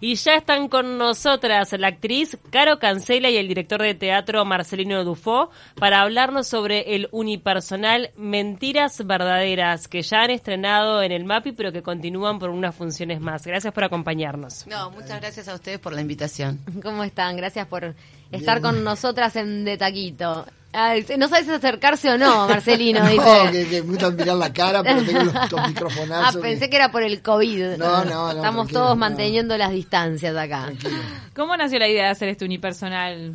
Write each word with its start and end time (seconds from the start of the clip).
Y 0.00 0.14
ya 0.14 0.34
están 0.34 0.68
con 0.68 0.96
nosotras 0.96 1.72
la 1.72 1.88
actriz 1.88 2.38
Caro 2.50 2.78
Cancela 2.78 3.30
y 3.30 3.36
el 3.36 3.48
director 3.48 3.82
de 3.82 3.94
teatro 3.94 4.44
Marcelino 4.44 5.02
Dufo 5.02 5.50
para 5.74 6.02
hablarnos 6.02 6.46
sobre 6.46 6.94
el 6.94 7.08
unipersonal 7.10 8.12
Mentiras 8.16 9.04
Verdaderas, 9.04 9.88
que 9.88 10.02
ya 10.02 10.22
han 10.22 10.30
estrenado 10.30 11.02
en 11.02 11.10
el 11.10 11.24
MAPI, 11.24 11.52
pero 11.52 11.72
que 11.72 11.82
continúan 11.82 12.38
por 12.38 12.50
unas 12.50 12.76
funciones 12.76 13.20
más. 13.20 13.44
Gracias 13.44 13.74
por 13.74 13.82
acompañarnos. 13.82 14.66
No, 14.68 14.90
muchas 14.92 15.20
gracias 15.20 15.48
a 15.48 15.54
ustedes 15.54 15.80
por 15.80 15.92
la 15.92 16.00
invitación. 16.00 16.60
¿Cómo 16.82 17.02
están? 17.02 17.36
Gracias 17.36 17.66
por 17.66 17.96
estar 18.30 18.60
con 18.60 18.84
nosotras 18.84 19.34
en 19.34 19.64
De 19.64 19.76
Taquito. 19.76 20.46
Ay, 20.72 21.06
no 21.18 21.28
sabes 21.28 21.46
si 21.46 21.52
acercarse 21.52 22.10
o 22.10 22.18
no, 22.18 22.46
Marcelino. 22.46 23.00
no, 23.04 23.08
dice. 23.10 23.50
que, 23.52 23.68
que 23.68 23.82
me 23.82 23.88
gusta 23.88 24.10
mirar 24.10 24.36
la 24.36 24.52
cara, 24.52 24.82
pero 24.82 25.02
tengo 25.02 25.24
los, 25.24 25.34
los 25.34 25.52
Ah, 25.60 25.68
microfonazos. 25.68 26.42
pensé 26.42 26.68
que 26.68 26.76
era 26.76 26.90
por 26.90 27.02
el 27.02 27.22
COVID. 27.22 27.76
No, 27.78 28.04
no, 28.04 28.32
no, 28.32 28.36
Estamos 28.36 28.68
todos 28.68 28.90
no. 28.90 28.96
manteniendo 28.96 29.56
las 29.56 29.70
distancias 29.72 30.36
acá. 30.36 30.64
Tranquilo. 30.66 30.98
¿Cómo 31.34 31.56
nació 31.56 31.78
la 31.78 31.88
idea 31.88 32.04
de 32.04 32.10
hacer 32.10 32.28
este 32.28 32.44
unipersonal? 32.44 33.34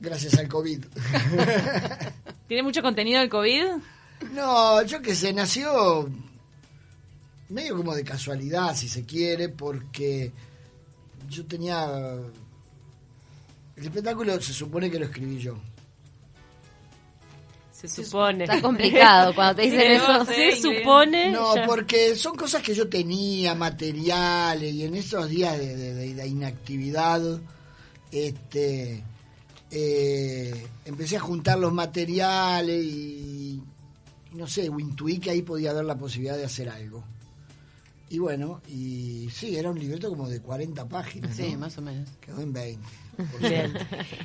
Gracias 0.00 0.38
al 0.38 0.48
COVID. 0.48 0.84
¿Tiene 2.48 2.62
mucho 2.62 2.82
contenido 2.82 3.20
el 3.20 3.28
COVID? 3.28 3.64
No, 4.32 4.82
yo 4.82 5.02
que 5.02 5.14
sé, 5.14 5.32
nació 5.32 6.08
medio 7.50 7.76
como 7.76 7.94
de 7.94 8.04
casualidad, 8.04 8.74
si 8.74 8.88
se 8.88 9.04
quiere, 9.04 9.48
porque 9.50 10.32
yo 11.28 11.44
tenía... 11.44 11.84
El 13.76 13.84
espectáculo 13.84 14.40
se 14.40 14.52
supone 14.52 14.90
que 14.90 14.98
lo 14.98 15.04
escribí 15.06 15.38
yo. 15.38 15.56
Se 17.88 18.04
supone. 18.04 18.44
Está 18.44 18.60
complicado 18.62 19.34
cuando 19.34 19.56
te 19.56 19.62
dicen 19.62 19.80
Sí, 19.80 19.86
eso. 19.86 20.24
Se 20.24 20.56
supone. 20.56 21.30
No, 21.30 21.54
ya- 21.56 21.66
porque 21.66 22.14
son 22.16 22.36
cosas 22.36 22.62
que 22.62 22.74
yo 22.74 22.88
tenía, 22.88 23.54
materiales, 23.54 24.72
y 24.72 24.84
en 24.84 24.94
esos 24.94 25.28
días 25.28 25.58
de, 25.58 25.76
de- 25.76 25.94
de- 25.94 26.14
de 26.14 26.26
inactividad, 26.26 27.20
este, 28.10 29.02
eh, 29.70 30.66
empecé 30.84 31.16
a 31.16 31.20
juntar 31.20 31.58
los 31.58 31.72
materiales 31.72 32.84
y, 32.84 33.60
y 33.60 33.62
no 34.36 34.46
sé, 34.46 34.64
intuí 34.66 35.18
que 35.18 35.30
ahí 35.30 35.42
podía 35.42 35.70
haber 35.70 35.84
la 35.84 35.96
posibilidad 35.96 36.36
de 36.36 36.44
hacer 36.44 36.68
algo. 36.68 37.02
Y 38.12 38.18
bueno, 38.18 38.60
y 38.68 39.30
sí, 39.34 39.56
era 39.56 39.70
un 39.70 39.78
libreto 39.78 40.10
como 40.10 40.28
de 40.28 40.38
40 40.42 40.86
páginas. 40.86 41.34
Sí, 41.34 41.52
¿no? 41.52 41.60
más 41.60 41.78
o 41.78 41.80
menos. 41.80 42.10
Quedó 42.20 42.42
en 42.42 42.52
20. 42.52 42.88
por 43.16 43.40
Bien. 43.40 43.72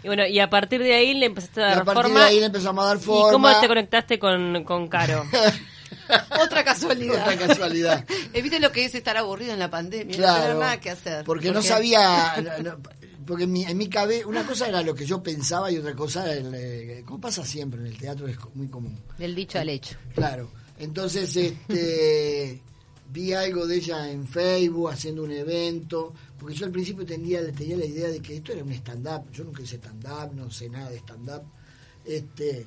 Y 0.04 0.08
bueno, 0.08 0.28
y 0.28 0.42
a 0.42 0.50
partir 0.50 0.84
de 0.84 0.94
ahí 0.94 1.14
le 1.14 1.28
empezaste 1.28 1.64
a 1.64 1.68
dar 1.68 1.78
a 1.80 1.86
partir 1.86 2.04
forma. 2.04 2.20
de 2.20 2.26
ahí 2.26 2.40
le 2.42 2.48
empezamos 2.48 2.84
a 2.84 2.88
dar 2.90 3.00
forma. 3.00 3.30
¿Y 3.30 3.32
cómo 3.32 3.62
te 3.62 3.68
conectaste 3.70 4.20
con, 4.20 4.66
con 4.66 4.90
Caro? 4.90 5.24
Otra 6.44 6.66
casualidad. 6.66 7.22
Otra 7.22 7.48
casualidad. 7.48 8.06
Eh, 8.34 8.42
¿Viste 8.42 8.60
lo 8.60 8.74
que 8.74 8.84
es 8.84 8.94
estar 8.94 9.16
aburrido 9.16 9.54
en 9.54 9.60
la 9.60 9.70
pandemia? 9.70 10.18
No 10.18 10.22
Claro, 10.22 10.42
tener 10.42 10.58
nada 10.58 10.80
que 10.82 10.90
hacer. 10.90 11.24
Porque 11.24 11.52
no 11.52 11.62
sabía, 11.62 12.36
no- 12.62 12.72
no, 12.72 12.78
porque 13.26 13.46
en 13.46 13.54
mi, 13.54 13.64
en 13.64 13.78
mi 13.78 13.88
cabeza, 13.88 14.28
una 14.28 14.46
cosa 14.46 14.68
era 14.68 14.82
lo 14.82 14.94
que 14.96 15.06
yo 15.06 15.24
pensaba 15.24 15.72
y 15.72 15.78
otra 15.78 15.96
cosa, 15.96 16.30
el, 16.34 16.54
eh, 16.54 17.04
como 17.06 17.22
pasa 17.22 17.46
siempre 17.46 17.80
en 17.80 17.88
el 17.88 17.98
teatro, 17.98 18.28
es 18.28 18.38
muy 18.54 18.68
común. 18.68 19.00
Del 19.18 19.34
dicho 19.34 19.60
al 19.60 19.70
hecho. 19.70 19.96
Claro. 20.14 20.52
Entonces, 20.78 21.34
este, 21.38 22.62
vi 23.12 23.34
algo 23.34 23.66
de 23.66 23.78
ella 23.78 24.10
en 24.12 24.28
Facebook 24.28 24.92
haciendo 24.92 25.24
un 25.24 25.32
evento, 25.32 26.14
porque 26.40 26.56
yo 26.56 26.66
al 26.66 26.72
principio 26.72 27.06
tenía, 27.06 27.40
tenía 27.52 27.78
la 27.78 27.86
idea 27.86 28.10
de 28.10 28.20
que 28.20 28.38
esto 28.38 28.52
era 28.52 28.64
un 28.64 28.72
stand-up. 28.74 29.32
Yo 29.32 29.44
nunca 29.44 29.62
hice 29.62 29.78
stand-up, 29.78 30.34
no 30.36 30.50
sé 30.52 30.70
nada 30.70 30.90
de 30.90 30.98
stand-up. 31.00 31.44
Este, 32.06 32.66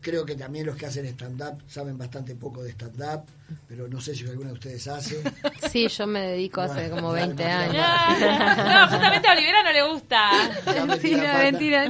creo 0.00 0.24
que 0.24 0.34
también 0.36 0.66
los 0.66 0.76
que 0.76 0.86
hacen 0.86 1.04
stand-up 1.06 1.62
saben 1.68 1.98
bastante 1.98 2.34
poco 2.36 2.62
de 2.62 2.70
stand-up, 2.70 3.24
pero 3.68 3.88
no 3.88 4.00
sé 4.00 4.14
si 4.14 4.24
alguno 4.26 4.48
de 4.50 4.54
ustedes 4.54 4.86
hace. 4.88 5.20
Sí, 5.70 5.88
yo 5.88 6.06
me 6.06 6.20
dedico 6.20 6.60
hace 6.62 6.88
como 6.88 7.10
claro, 7.12 7.26
20 7.34 7.42
imagínate. 7.42 7.78
años. 7.80 8.74
No, 8.74 8.88
justamente 8.88 9.28
a 9.28 9.32
Olivera 9.32 9.62
no 9.62 9.72
le 9.72 9.82
gusta. 9.92 10.30
Mentira, 10.86 11.38
mentira, 11.42 11.88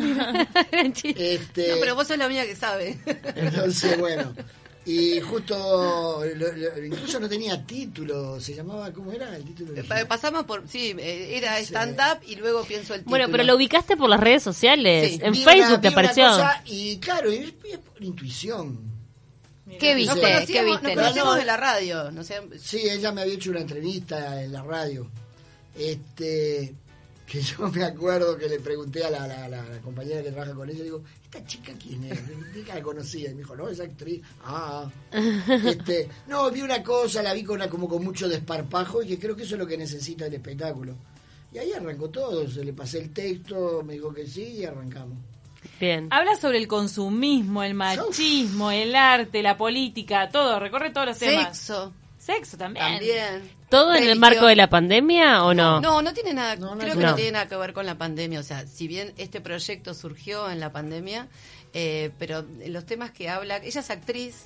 mentira. 0.72 1.20
Este, 1.20 1.68
No, 1.68 1.74
pero 1.78 1.94
vos 1.94 2.08
sos 2.08 2.16
la 2.18 2.26
única 2.26 2.44
que 2.46 2.56
sabe. 2.56 2.98
Entonces, 3.36 3.98
bueno. 3.98 4.32
Y 4.88 5.20
justo, 5.20 6.22
lo- 6.36 6.52
lo- 6.52 6.84
incluso 6.84 7.18
no 7.18 7.28
tenía 7.28 7.60
título, 7.66 8.40
se 8.40 8.54
llamaba, 8.54 8.92
¿cómo 8.92 9.10
era 9.10 9.34
el 9.36 9.44
título? 9.44 9.72
Pa- 9.88 10.04
Pasamos 10.06 10.44
por. 10.44 10.68
Sí, 10.68 10.94
eh, 10.96 11.36
era 11.36 11.58
stand-up 11.58 12.20
y 12.26 12.36
luego 12.36 12.62
pienso 12.64 12.94
el 12.94 13.00
título. 13.00 13.10
Bueno, 13.10 13.26
pero 13.32 13.42
lo 13.42 13.56
ubicaste 13.56 13.96
por 13.96 14.08
las 14.08 14.20
redes 14.20 14.44
sociales. 14.44 15.10
Sí. 15.14 15.18
en 15.22 15.32
Vi 15.32 15.42
Facebook 15.42 15.68
una- 15.70 15.80
te 15.80 15.88
apareció. 15.88 16.24
cosa 16.28 16.62
y 16.66 16.98
claro, 16.98 17.32
y 17.32 17.36
es, 17.38 17.54
es 17.72 17.78
por 17.78 18.00
intuición. 18.02 18.78
¿Qué 19.80 19.88
Nos 19.88 19.96
viste? 19.96 20.20
conocíamos, 20.20 20.46
¿Qué 20.46 20.62
viste? 20.62 20.94
nos 20.94 20.94
conocíamos 20.94 21.34
No. 21.34 21.40
de 21.40 21.44
la 21.44 21.56
radio. 21.56 22.10
No 22.12 22.22
sé, 22.22 22.40
Sí, 22.62 22.78
ella 22.88 23.10
me 23.10 23.22
había 23.22 23.34
hecho 23.34 23.50
una 23.50 23.60
entrevista 23.60 24.40
en 24.40 24.52
la 24.52 24.62
radio. 24.62 25.10
Este 25.76 26.72
que 27.26 27.40
yo 27.42 27.68
me 27.70 27.82
acuerdo 27.84 28.36
que 28.38 28.48
le 28.48 28.60
pregunté 28.60 29.04
a 29.04 29.10
la, 29.10 29.26
la- 29.26 29.48
la- 29.48 29.64
la 29.68 29.78
compañera 29.80 30.22
que 30.22 30.30
trabaja 30.30 30.54
con 30.54 30.70
ella, 30.70 30.84
digo, 30.84 31.02
¿esta 31.24 31.44
chica 31.44 31.72
quién 31.80 32.04
es? 32.04 32.20
Nunca 32.54 32.74
la 32.76 32.82
conocía. 32.82 33.30
Y 33.30 33.34
me 33.34 33.38
dijo, 33.38 33.56
no, 33.56 33.68
es 33.68 33.80
actriz. 33.80 34.22
Ah, 34.44 34.88
este, 35.12 36.08
no, 36.28 36.50
vi 36.50 36.62
una 36.62 36.82
cosa, 36.82 37.22
la 37.22 37.34
vi 37.34 37.42
con 37.44 37.56
una, 37.56 37.68
como 37.68 37.88
con 37.88 38.04
mucho 38.04 38.28
desparpajo 38.28 39.02
y 39.02 39.08
que 39.08 39.18
creo 39.18 39.34
que 39.36 39.42
eso 39.42 39.54
es 39.56 39.58
lo 39.60 39.66
que 39.66 39.76
necesita 39.76 40.26
el 40.26 40.34
espectáculo. 40.34 40.94
Y 41.52 41.58
ahí 41.58 41.72
arrancó 41.72 42.08
todo, 42.10 42.48
se 42.48 42.64
le 42.64 42.72
pasé 42.72 42.98
el 42.98 43.12
texto, 43.12 43.82
me 43.84 43.94
dijo 43.94 44.12
que 44.12 44.26
sí 44.26 44.42
y 44.58 44.64
arrancamos. 44.64 45.16
Bien. 45.80 46.06
Habla 46.10 46.36
sobre 46.36 46.58
el 46.58 46.68
consumismo, 46.68 47.62
el 47.62 47.74
machismo, 47.74 48.70
el 48.70 48.94
arte, 48.94 49.42
la 49.42 49.56
política, 49.56 50.28
todo, 50.30 50.60
recorre 50.60 50.90
todos 50.90 51.08
los 51.08 51.18
temas. 51.18 51.56
sexo 51.58 51.92
Sexo 52.26 52.56
también. 52.56 52.84
también. 52.84 53.50
¿Todo 53.70 53.94
en 53.94 54.04
el 54.08 54.18
marco 54.18 54.46
de 54.46 54.56
la 54.56 54.68
pandemia 54.68 55.44
o 55.44 55.54
no? 55.54 55.80
No, 55.80 56.02
no 56.02 56.12
tiene 56.12 56.32
nada, 56.34 56.56
No, 56.56 56.74
no 56.74 56.80
creo 56.80 56.94
que 56.94 57.00
no. 57.02 57.10
No. 57.10 57.14
tiene 57.14 57.32
nada 57.32 57.46
que 57.46 57.56
ver 57.56 57.72
con 57.72 57.86
la 57.86 57.96
pandemia. 57.96 58.40
O 58.40 58.42
sea, 58.42 58.66
si 58.66 58.88
bien 58.88 59.12
este 59.16 59.40
proyecto 59.40 59.94
surgió 59.94 60.50
en 60.50 60.58
la 60.58 60.72
pandemia, 60.72 61.28
eh, 61.72 62.10
pero 62.18 62.44
los 62.66 62.84
temas 62.84 63.10
que 63.12 63.28
habla, 63.28 63.58
ella 63.58 63.80
es 63.80 63.90
actriz, 63.90 64.44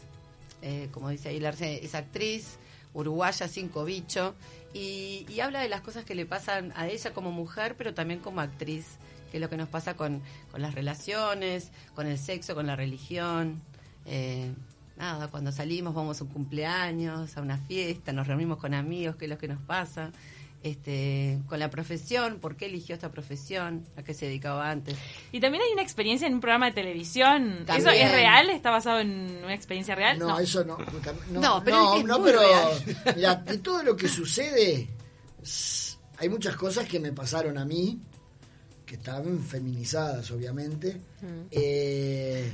eh, 0.62 0.88
como 0.92 1.08
dice 1.08 1.30
ahí 1.30 1.40
Larce, 1.40 1.84
es 1.84 1.94
actriz, 1.94 2.58
uruguaya, 2.92 3.48
cinco 3.48 3.84
bicho, 3.84 4.34
y, 4.74 5.24
y 5.28 5.40
habla 5.40 5.60
de 5.60 5.68
las 5.68 5.80
cosas 5.80 6.04
que 6.04 6.14
le 6.14 6.26
pasan 6.26 6.72
a 6.76 6.86
ella 6.88 7.12
como 7.12 7.30
mujer, 7.32 7.76
pero 7.78 7.94
también 7.94 8.20
como 8.20 8.40
actriz, 8.40 8.84
que 9.30 9.38
es 9.38 9.40
lo 9.40 9.48
que 9.48 9.56
nos 9.56 9.68
pasa 9.68 9.94
con, 9.94 10.22
con 10.50 10.60
las 10.60 10.74
relaciones, 10.74 11.70
con 11.94 12.06
el 12.06 12.18
sexo, 12.18 12.54
con 12.54 12.66
la 12.66 12.76
religión. 12.76 13.62
eh, 14.06 14.52
nada, 15.00 15.28
cuando 15.28 15.50
salimos 15.50 15.94
vamos 15.94 16.20
a 16.20 16.24
un 16.24 16.30
cumpleaños, 16.30 17.36
a 17.36 17.40
una 17.40 17.56
fiesta, 17.56 18.12
nos 18.12 18.26
reunimos 18.26 18.58
con 18.58 18.74
amigos, 18.74 19.16
qué 19.16 19.24
es 19.24 19.30
lo 19.30 19.38
que 19.38 19.48
nos 19.48 19.60
pasa. 19.62 20.12
Este, 20.62 21.38
con 21.46 21.58
la 21.58 21.70
profesión, 21.70 22.38
por 22.38 22.54
qué 22.54 22.66
eligió 22.66 22.94
esta 22.94 23.10
profesión, 23.10 23.82
a 23.96 24.02
qué 24.02 24.12
se 24.12 24.26
dedicaba 24.26 24.70
antes. 24.70 24.94
Y 25.32 25.40
también 25.40 25.64
hay 25.64 25.72
una 25.72 25.80
experiencia 25.80 26.26
en 26.26 26.34
un 26.34 26.40
programa 26.40 26.66
de 26.66 26.72
televisión. 26.72 27.64
¿Eso 27.66 27.88
es 27.88 28.12
real? 28.12 28.50
¿Está 28.50 28.70
basado 28.70 29.00
en 29.00 29.40
una 29.42 29.54
experiencia 29.54 29.94
real? 29.94 30.18
No, 30.18 30.38
eso 30.38 30.62
no. 30.62 30.76
No, 31.30 31.40
No, 31.40 31.64
pero 31.64 31.76
no, 31.78 31.86
es 31.86 31.94
que 31.94 32.00
es 32.00 32.06
no, 32.06 32.22
pero 32.22 32.40
mira, 33.16 33.34
de 33.36 33.56
todo 33.56 33.82
lo 33.82 33.96
que 33.96 34.06
sucede, 34.06 34.86
hay 36.18 36.28
muchas 36.28 36.56
cosas 36.56 36.86
que 36.86 37.00
me 37.00 37.12
pasaron 37.12 37.56
a 37.56 37.64
mí, 37.64 37.98
que 38.84 38.96
estaban 38.96 39.42
feminizadas, 39.42 40.30
obviamente, 40.30 41.00
eh, 41.50 42.52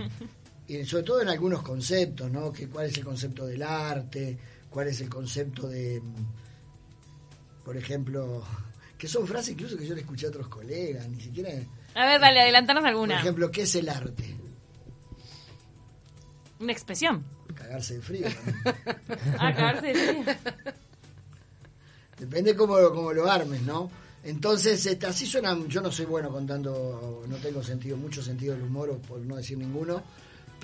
y 0.68 0.84
sobre 0.84 1.04
todo 1.04 1.22
en 1.22 1.28
algunos 1.28 1.62
conceptos, 1.62 2.30
¿no? 2.30 2.52
Que 2.52 2.68
cuál 2.68 2.86
es 2.86 2.96
el 2.98 3.04
concepto 3.04 3.46
del 3.46 3.62
arte, 3.62 4.36
cuál 4.68 4.88
es 4.88 5.00
el 5.00 5.08
concepto 5.08 5.68
de, 5.68 6.00
mm, 6.00 7.64
por 7.64 7.76
ejemplo, 7.76 8.42
que 8.98 9.06
son 9.08 9.26
frases 9.26 9.50
incluso 9.52 9.76
que 9.76 9.86
yo 9.86 9.94
le 9.94 10.00
escuché 10.00 10.26
a 10.26 10.30
otros 10.30 10.48
colegas, 10.48 11.08
ni 11.08 11.20
siquiera, 11.20 11.50
A 11.94 12.06
ver, 12.06 12.20
dale, 12.20 12.40
adelantanos 12.40 12.82
por 12.82 12.88
alguna. 12.88 13.18
ejemplo, 13.20 13.50
¿qué 13.50 13.62
es 13.62 13.74
el 13.76 13.88
arte? 13.88 14.36
Una 16.58 16.72
expresión. 16.72 17.24
Cagarse 17.54 17.94
de 17.94 18.02
frío. 18.02 18.26
también. 18.28 19.36
Ah, 19.38 19.54
cagarse 19.54 19.86
de 19.88 19.94
frío. 19.94 20.24
Depende 22.18 22.56
cómo, 22.56 22.76
cómo 22.94 23.12
lo 23.12 23.30
armes, 23.30 23.60
¿no? 23.62 23.90
Entonces, 24.24 24.84
este, 24.86 25.06
así 25.06 25.26
suena, 25.26 25.56
yo 25.68 25.80
no 25.80 25.92
soy 25.92 26.06
bueno 26.06 26.30
contando, 26.30 27.22
no 27.28 27.36
tengo 27.36 27.62
sentido, 27.62 27.96
mucho 27.96 28.22
sentido 28.22 28.54
del 28.54 28.64
humor, 28.64 28.98
por 29.06 29.20
no 29.20 29.36
decir 29.36 29.56
ninguno, 29.58 30.02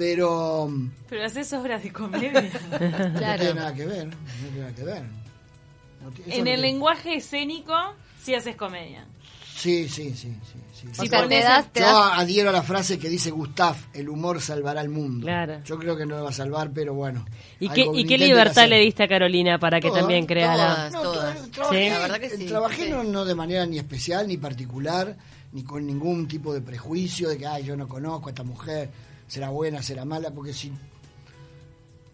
pero 0.03 0.69
Pero 1.09 1.25
haces 1.25 1.53
obras 1.53 1.81
de 1.83 1.93
comedia. 1.93 2.33
no 2.71 2.79
tiene 2.79 3.13
Claro. 3.19 3.55
nada 3.55 3.73
que 3.75 3.87
ver, 3.87 4.07
no 4.09 4.15
tiene 4.43 4.59
nada 4.59 4.75
que 4.75 4.83
ver. 4.83 5.03
No 5.03 6.09
en 6.09 6.15
no 6.15 6.25
el 6.27 6.33
tiene- 6.43 6.57
lenguaje 6.57 7.15
escénico, 7.17 7.73
sí 8.21 8.35
haces 8.35 8.57
comedia. 8.57 9.07
Sí, 9.55 9.89
sí, 9.89 10.11
sí, 10.11 10.35
sí. 10.43 10.59
sí. 10.75 10.87
O 10.99 11.05
Yo- 11.05 11.11
sea, 11.11 11.29
te 11.29 11.41
das, 11.41 11.73
te 11.73 11.79
yo 11.81 11.87
das- 11.87 12.19
adhiero 12.19 12.51
a 12.51 12.53
la 12.53 12.65
frase 12.65 12.99
que 12.99 13.09
dice 13.09 13.31
Gustav, 13.31 13.77
el 13.95 14.09
humor 14.09 14.41
salvará 14.41 14.81
al 14.81 14.89
mundo. 14.89 15.25
Claro. 15.25 15.63
Yo 15.65 15.79
creo 15.79 15.97
que 15.97 16.05
no 16.05 16.17
lo 16.17 16.25
va 16.25 16.31
a 16.31 16.33
salvar, 16.33 16.73
pero 16.75 16.95
bueno. 16.95 17.25
¿Y 17.61 17.69
qué, 17.69 17.87
y 17.95 18.05
qué 18.05 18.19
libertad 18.19 18.67
le 18.69 18.81
diste 18.81 19.05
a 19.05 19.09
Carolina 19.09 19.61
para 19.61 19.79
que 19.81 19.93
también 19.93 20.27
creara? 20.27 20.91
todas. 20.91 20.93
No, 20.93 21.03
todas. 21.03 21.37
tra- 21.37 21.51
trabajé, 21.53 21.85
Sí. 21.85 21.91
La 21.91 21.99
verdad 22.01 22.19
que 22.21 22.31
sí, 22.31 22.47
trabajé 22.47 22.85
sí. 22.87 22.91
No, 22.91 23.05
no 23.05 23.25
de 23.25 23.35
manera 23.37 23.65
ni 23.67 23.79
especial, 23.79 24.27
ni 24.27 24.37
particular, 24.39 25.17
ni 25.53 25.63
con 25.63 25.87
ningún 25.87 26.27
tipo 26.27 26.53
de 26.53 26.61
prejuicio 26.63 27.29
de 27.29 27.39
que 27.39 27.47
Ay, 27.47 27.63
yo 27.63 27.77
no 27.77 27.87
conozco 27.87 28.27
a 28.27 28.31
esta 28.33 28.43
mujer, 28.43 28.91
será 29.33 29.49
buena, 29.49 29.83
será 29.83 30.05
mala, 30.05 30.31
porque 30.31 30.53
si... 30.53 30.71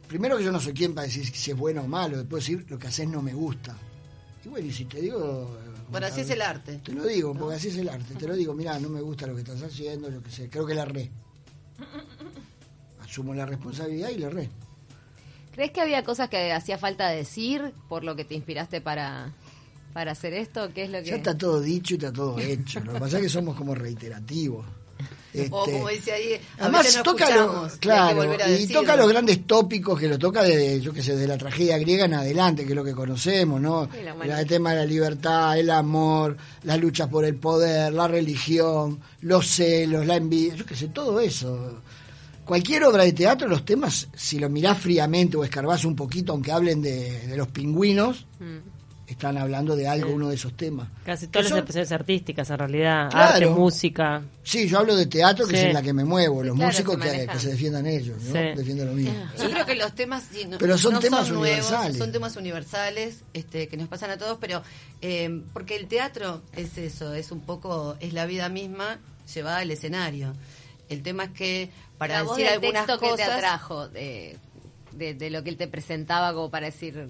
Primero 0.07 0.39
que 0.39 0.45
yo 0.45 0.53
no 0.53 0.61
soy 0.61 0.73
quien 0.73 0.95
para 0.95 1.09
decir 1.09 1.27
si 1.27 1.51
es 1.51 1.57
bueno 1.57 1.83
o 1.83 1.89
malo, 1.89 2.17
después 2.17 2.45
decir 2.45 2.65
lo 2.69 2.79
que 2.79 2.87
haces 2.87 3.09
no 3.09 3.21
me 3.21 3.35
gusta. 3.35 3.77
Y 4.45 4.49
bueno, 4.49 4.69
y 4.69 4.73
si 4.73 4.85
te 4.85 5.01
digo, 5.01 5.59
Bueno, 5.91 6.07
así 6.07 6.21
es 6.21 6.31
el 6.31 6.41
arte. 6.41 6.77
Te 6.85 6.93
lo 6.93 7.05
digo, 7.05 7.35
porque 7.35 7.57
así 7.57 7.69
es 7.69 7.77
el 7.77 7.89
arte. 7.89 8.15
Te 8.15 8.29
lo 8.29 8.37
digo, 8.37 8.55
mira, 8.55 8.79
no 8.79 8.89
me 8.89 9.01
gusta 9.01 9.27
lo 9.27 9.35
que 9.35 9.41
estás 9.41 9.61
haciendo, 9.65 10.09
yo 10.09 10.23
qué 10.23 10.31
sé, 10.31 10.49
creo 10.49 10.65
que 10.65 10.77
la 10.77 10.83
erré. 10.83 11.11
Asumo 13.01 13.35
la 13.35 13.47
responsabilidad 13.47 14.11
y 14.11 14.19
la 14.19 14.29
erré. 14.29 14.49
¿Crees 15.55 15.73
que 15.73 15.81
había 15.81 16.05
cosas 16.05 16.29
que 16.29 16.53
hacía 16.53 16.79
falta 16.79 17.09
decir 17.09 17.75
por 17.89 18.05
lo 18.05 18.15
que 18.15 18.25
te 18.25 18.37
inspiraste 18.37 18.81
para, 18.81 19.35
para 19.93 20.13
hacer 20.13 20.35
esto? 20.35 20.73
¿Qué 20.73 20.85
es 20.85 20.91
lo 20.91 21.01
que 21.01 21.07
Ya 21.07 21.17
está 21.17 21.37
todo 21.37 21.61
dicho 21.61 21.95
y 21.95 21.97
está 21.97 22.13
todo 22.13 22.39
hecho. 22.39 22.79
Lo 22.79 22.93
que 22.93 23.01
pasa 23.01 23.17
es 23.17 23.25
que 23.25 23.29
somos 23.29 23.57
como 23.57 23.75
reiterativos. 23.75 24.65
O 25.35 25.39
Este, 25.39 25.51
como 25.51 25.89
dice 25.91 26.11
ahí, 26.13 26.25
a 26.33 26.37
veces 26.37 26.47
Además 26.59 26.97
no 26.97 27.03
toca 27.03 27.31
lo- 27.37 27.53
y 27.63 27.65
hay 27.65 27.71
que 27.71 27.79
claro, 27.81 28.17
volver 28.17 28.43
a 28.43 28.49
y 28.49 28.53
decirlo. 28.53 28.81
toca 28.81 28.97
los 28.97 29.09
grandes 29.09 29.47
tópicos 29.47 30.01
que 30.01 30.09
lo 30.09 30.19
toca 30.19 30.43
de, 30.43 30.81
yo 30.81 30.93
qué 30.93 31.03
sé, 31.03 31.15
de 31.17 31.29
la 31.29 31.37
tragedia 31.39 31.77
griega 31.79 32.07
en 32.07 32.15
adelante, 32.15 32.65
que 32.65 32.71
es 32.71 32.75
lo 32.77 32.83
que 32.83 32.95
conocemos, 32.95 33.61
¿no? 33.61 33.89
La 34.27 34.41
el 34.41 34.47
tema 34.49 34.71
de 34.71 34.77
la 34.79 34.87
libertad, 34.87 35.59
el 35.59 35.71
amor, 35.71 36.37
las 36.65 36.81
luchas 36.81 37.09
por 37.09 37.25
el 37.27 37.37
poder, 37.37 37.93
la 37.93 38.09
religión, 38.09 38.99
los 39.21 39.47
celos, 39.47 40.07
la 40.07 40.17
envidia, 40.17 40.55
yo 40.55 40.65
qué 40.67 40.75
sé, 40.75 40.89
todo 40.89 41.21
eso. 41.21 41.83
Cualquier 42.45 42.85
obra 42.85 43.05
de 43.05 43.13
teatro, 43.13 43.47
los 43.47 43.65
temas, 43.67 44.09
si 44.17 44.39
lo 44.39 44.49
mirás 44.49 44.79
fríamente 44.79 45.37
o 45.37 45.45
escarbás 45.45 45.85
un 45.85 45.95
poquito, 45.95 46.33
aunque 46.33 46.51
hablen 46.51 46.81
de, 46.81 47.27
de 47.27 47.37
los 47.37 47.49
pingüinos, 47.49 48.25
Mm. 48.41 48.78
Están 49.09 49.39
hablando 49.39 49.75
de 49.75 49.89
algo, 49.89 50.13
uno 50.13 50.29
de 50.29 50.35
esos 50.35 50.55
temas. 50.57 50.89
Casi 51.05 51.27
todas 51.29 51.45
las 51.45 51.51
son- 51.51 51.59
expresiones 51.61 51.93
artísticas, 51.93 52.51
en 52.51 52.59
realidad. 52.59 53.11
Claro. 53.11 53.33
Arte, 53.35 53.47
música. 53.47 54.23
Sí, 54.43 54.69
yo 54.69 54.79
hablo 54.79 54.95
de 54.97 55.07
teatro, 55.07 55.47
que 55.47 55.55
Sí. 55.55 55.61
es 55.61 55.65
en 55.69 55.75
la 55.75 55.83
que 55.83 55.93
me 55.95 56.05
muevo, 56.05 56.43
los 56.43 56.55
claro, 56.55 56.71
músicos 56.71 56.95
se 57.03 57.27
que, 57.27 57.39
se 57.39 57.49
defiendan 57.51 57.87
ellos, 57.87 58.17
¿no? 58.23 58.33
Sí. 58.33 58.39
Defienden 58.57 58.87
lo 58.87 58.93
mismo. 58.93 59.15
Yo 59.41 59.51
creo 59.51 59.65
que 59.67 59.75
los 59.77 59.95
temas 59.95 60.25
sí, 60.31 60.45
no, 60.47 60.59
Pero 60.59 60.77
son 60.77 60.93
no 60.93 61.01
temas 61.01 61.29
nuevos, 61.31 61.47
universales. 61.49 61.97
son 61.97 62.13
temas 62.13 62.37
universales 62.37 63.23
este, 63.33 63.69
que 63.69 63.77
nos 63.79 63.89
pasan 63.89 64.11
a 64.11 64.19
todos, 64.19 64.39
pero 64.41 64.63
eh, 65.01 65.43
porque 65.55 65.77
el 65.77 65.87
teatro 65.89 66.43
es 66.55 66.77
eso, 66.79 67.15
es 67.15 67.31
un 67.33 67.41
poco, 67.41 67.97
es 68.01 68.13
la 68.13 68.27
vida 68.27 68.49
misma 68.51 68.99
llevada 69.35 69.59
al 69.59 69.71
escenario. 69.71 70.35
El 70.91 71.03
tema 71.03 71.25
es 71.25 71.31
que 71.31 71.71
para 71.99 72.17
La 72.19 72.23
voz 72.25 72.37
decir 72.37 72.51
del 72.51 72.55
algunas 72.65 72.87
texto 72.87 73.01
que 73.01 73.07
te 73.07 73.13
cosas, 73.23 73.29
atrajo 73.31 73.89
de, 73.89 74.37
de, 74.93 75.15
de 75.15 75.31
lo 75.31 75.43
que 75.43 75.51
él 75.51 75.57
te 75.57 75.69
presentaba 75.69 76.33
como 76.35 76.51
para 76.51 76.67
decir 76.67 77.09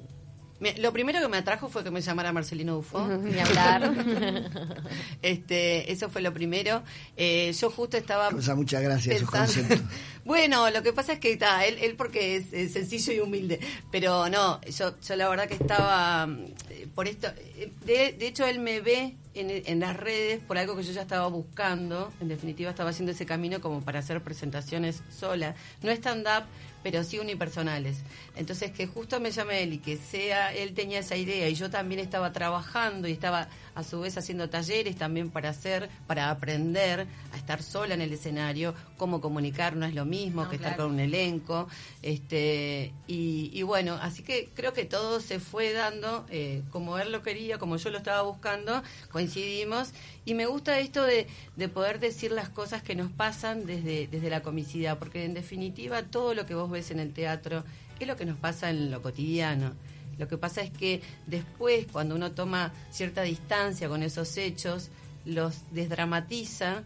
Me- 0.61 0.77
lo 0.79 0.93
primero 0.93 1.21
que 1.21 1.29
me 1.29 1.37
atrajo 1.37 1.69
fue 1.69 1.85
que 1.85 1.91
me 1.91 2.01
llamara 2.01 2.33
Marcelino 2.33 2.75
Dufo. 2.75 3.07
ni 3.07 3.39
hablar. 3.39 3.93
este, 5.23 5.91
eso 5.93 6.09
fue 6.11 6.23
lo 6.23 6.33
primero. 6.33 6.83
Eh, 7.17 7.53
yo 7.59 7.71
justo 7.71 7.97
estaba 7.97 8.29
Causa 8.31 8.55
mucha 8.55 8.81
gracia 8.81 9.13
esos 9.15 9.31
pensando- 9.31 9.77
bueno, 10.25 10.71
lo 10.71 10.83
que 10.83 10.93
pasa 10.93 11.15
es 11.15 11.21
que 11.21 11.33
está, 11.33 11.65
él, 11.67 11.79
él 11.81 11.95
porque 11.97 12.37
es, 12.37 12.53
es 12.53 12.73
sencillo 12.73 13.13
y 13.13 13.21
humilde, 13.21 13.61
pero 13.91 14.29
no, 14.29 14.61
yo, 14.63 14.95
yo 15.01 15.17
la 15.17 15.29
verdad 15.29 15.47
que 15.49 15.55
estaba 15.55 16.29
eh, 16.71 16.87
por 16.95 17.09
esto, 17.09 17.29
eh, 17.57 17.71
de, 17.85 18.13
de 18.19 18.27
hecho 18.27 18.47
él 18.47 18.59
me 18.59 18.81
ve 18.81 19.15
en, 19.35 19.51
en 19.51 19.81
las 19.81 19.97
redes 19.97 20.41
por 20.43 20.59
algo 20.59 20.77
que 20.77 20.83
yo 20.83 20.93
ya 20.93 21.03
estaba 21.03 21.29
buscando, 21.29 22.13
en 22.21 22.29
definitiva 22.29 22.71
estaba 22.71 22.91
haciendo 22.91 23.13
ese 23.13 23.27
camino 23.27 23.61
como 23.61 23.81
para 23.83 24.01
hacer 24.01 24.21
presentaciones 24.23 25.03
sola, 25.17 25.55
no 25.83 25.91
stand-up, 25.93 26.45
pero 26.83 27.05
sí 27.05 27.19
unipersonales. 27.19 27.99
Entonces 28.37 28.71
que 28.71 28.87
justo 28.87 29.21
me 29.21 29.31
llame 29.31 29.63
él 29.63 29.75
y 29.75 29.79
que 29.79 29.97
sea, 29.97 30.53
él 30.55 30.75
tenía 30.75 31.01
esa 31.01 31.17
idea 31.17 31.49
y 31.49 31.55
yo 31.55 31.71
también 31.71 32.01
estaba 32.01 32.33
trabajando 32.33 33.09
y 33.09 33.13
estaba 33.13 33.49
a 33.75 33.85
su 33.85 34.01
vez 34.01 34.17
haciendo 34.19 34.51
talleres 34.51 34.97
también 34.97 35.31
para 35.31 35.51
hacer, 35.51 35.89
para 36.07 36.31
aprender 36.31 37.07
a 37.33 37.37
estar 37.37 37.63
sola 37.63 37.95
en 37.95 38.01
el 38.01 38.13
escenario, 38.13 38.75
cómo 38.97 39.21
comunicar 39.21 39.77
no 39.77 39.87
es 39.87 39.95
lo 39.95 40.05
mismo 40.05 40.45
No, 40.45 40.51
que 40.51 40.57
estar 40.57 40.77
con 40.77 40.91
un 40.93 41.01
elenco, 41.01 41.69
este 42.03 42.93
y, 43.07 43.51
y 43.53 43.63
bueno, 43.63 43.97
así 44.01 44.25
que 44.25 44.51
creo 44.55 44.73
que 44.73 44.85
todo 44.85 45.21
se 45.21 45.39
fue 45.39 45.73
dando 45.73 46.27
eh, 46.29 46.63
como 46.71 46.99
él 46.99 47.13
lo 47.13 47.23
quería, 47.23 47.59
como 47.59 47.77
yo 47.77 47.91
lo 47.91 47.99
estaba 47.99 48.23
buscando, 48.23 48.83
coincidimos 49.13 49.93
y 50.25 50.35
me 50.35 50.47
gusta 50.47 50.79
esto 50.81 51.05
de, 51.05 51.27
de 51.57 51.69
poder 51.69 52.01
decir 52.01 52.33
las 52.33 52.49
cosas 52.49 52.83
que 52.83 52.95
nos 52.95 53.11
pasan 53.11 53.65
desde, 53.65 54.09
desde 54.09 54.29
la 54.29 54.43
comicidad, 54.43 54.99
porque 54.99 55.25
en 55.25 55.35
definitiva 55.35 56.03
todo 56.03 56.35
lo 56.35 56.47
que 56.47 56.55
vos 56.55 56.68
ves 56.71 56.91
en 56.91 57.01
el 57.01 57.13
teatro 57.13 57.65
es 58.01 58.07
lo 58.07 58.17
que 58.17 58.25
nos 58.25 58.39
pasa 58.39 58.71
en 58.71 58.91
lo 58.91 59.03
cotidiano. 59.03 59.73
Lo 60.19 60.27
que 60.29 60.37
pasa 60.37 60.63
es 60.63 60.71
que 60.71 61.01
después, 61.27 61.87
cuando 61.91 62.15
uno 62.17 62.33
toma 62.33 62.73
cierta 62.91 63.23
distancia 63.23 63.89
con 63.89 64.03
esos 64.03 64.37
hechos, 64.37 64.89
los 65.25 65.63
desdramatiza 65.73 66.83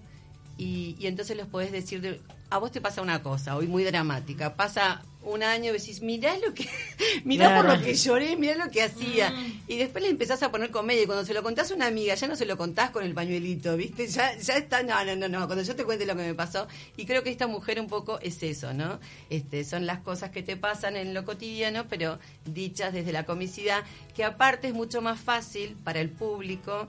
y, 0.58 0.96
y 0.98 1.06
entonces 1.06 1.36
los 1.36 1.46
podés 1.48 1.72
decir, 1.72 2.00
de- 2.00 2.20
a 2.52 2.58
vos 2.58 2.70
te 2.70 2.82
pasa 2.82 3.00
una 3.00 3.22
cosa, 3.22 3.56
hoy 3.56 3.66
muy 3.66 3.82
dramática, 3.82 4.54
pasa 4.54 5.02
un 5.22 5.42
año 5.42 5.70
y 5.70 5.78
decís, 5.78 6.02
mirá 6.02 6.36
lo 6.36 6.52
que, 6.52 6.68
mirá 7.24 7.56
por 7.56 7.64
lo 7.64 7.82
que 7.82 7.94
lloré, 7.94 8.36
mirá 8.36 8.62
lo 8.62 8.70
que 8.70 8.82
hacía. 8.82 9.32
Y 9.66 9.78
después 9.78 10.04
le 10.04 10.10
empezás 10.10 10.42
a 10.42 10.50
poner 10.50 10.70
comedia 10.70 11.04
y 11.04 11.06
cuando 11.06 11.24
se 11.24 11.32
lo 11.32 11.42
contás 11.42 11.70
a 11.70 11.74
una 11.74 11.86
amiga, 11.86 12.14
ya 12.14 12.26
no 12.26 12.36
se 12.36 12.44
lo 12.44 12.58
contás 12.58 12.90
con 12.90 13.04
el 13.04 13.14
pañuelito, 13.14 13.74
¿viste? 13.78 14.06
Ya, 14.06 14.36
ya 14.36 14.58
está, 14.58 14.82
no, 14.82 15.02
no, 15.02 15.16
no, 15.16 15.28
no, 15.30 15.46
cuando 15.46 15.64
yo 15.64 15.74
te 15.74 15.84
cuente 15.84 16.04
lo 16.04 16.14
que 16.14 16.24
me 16.24 16.34
pasó. 16.34 16.68
Y 16.98 17.06
creo 17.06 17.22
que 17.22 17.30
esta 17.30 17.46
mujer 17.46 17.80
un 17.80 17.86
poco 17.86 18.18
es 18.20 18.42
eso, 18.42 18.74
¿no? 18.74 19.00
Este, 19.30 19.64
son 19.64 19.86
las 19.86 20.00
cosas 20.00 20.28
que 20.28 20.42
te 20.42 20.58
pasan 20.58 20.96
en 20.96 21.14
lo 21.14 21.24
cotidiano, 21.24 21.86
pero 21.88 22.18
dichas 22.44 22.92
desde 22.92 23.12
la 23.12 23.24
comicidad, 23.24 23.82
que 24.14 24.24
aparte 24.24 24.68
es 24.68 24.74
mucho 24.74 25.00
más 25.00 25.18
fácil 25.18 25.74
para 25.84 26.00
el 26.00 26.10
público 26.10 26.86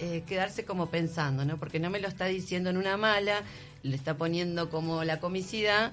eh, 0.00 0.22
quedarse 0.26 0.64
como 0.64 0.86
pensando, 0.90 1.44
¿no? 1.44 1.56
Porque 1.58 1.78
no 1.78 1.90
me 1.90 2.00
lo 2.00 2.08
está 2.08 2.24
diciendo 2.26 2.70
en 2.70 2.76
una 2.78 2.96
mala, 2.96 3.42
le 3.82 3.94
está 3.94 4.16
poniendo 4.16 4.68
como 4.70 5.04
la 5.04 5.20
comicidad, 5.20 5.92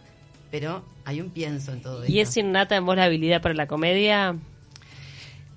pero 0.52 0.84
hay 1.06 1.22
un 1.22 1.30
pienso 1.30 1.72
en 1.74 1.82
todo 1.82 2.06
¿Y 2.08 2.20
esto. 2.20 2.32
es 2.32 2.38
innata 2.38 2.76
en 2.78 2.86
vos 2.86 2.96
la 2.96 3.04
habilidad 3.06 3.42
para 3.42 3.54
la 3.54 3.68
comedia? 3.68 4.36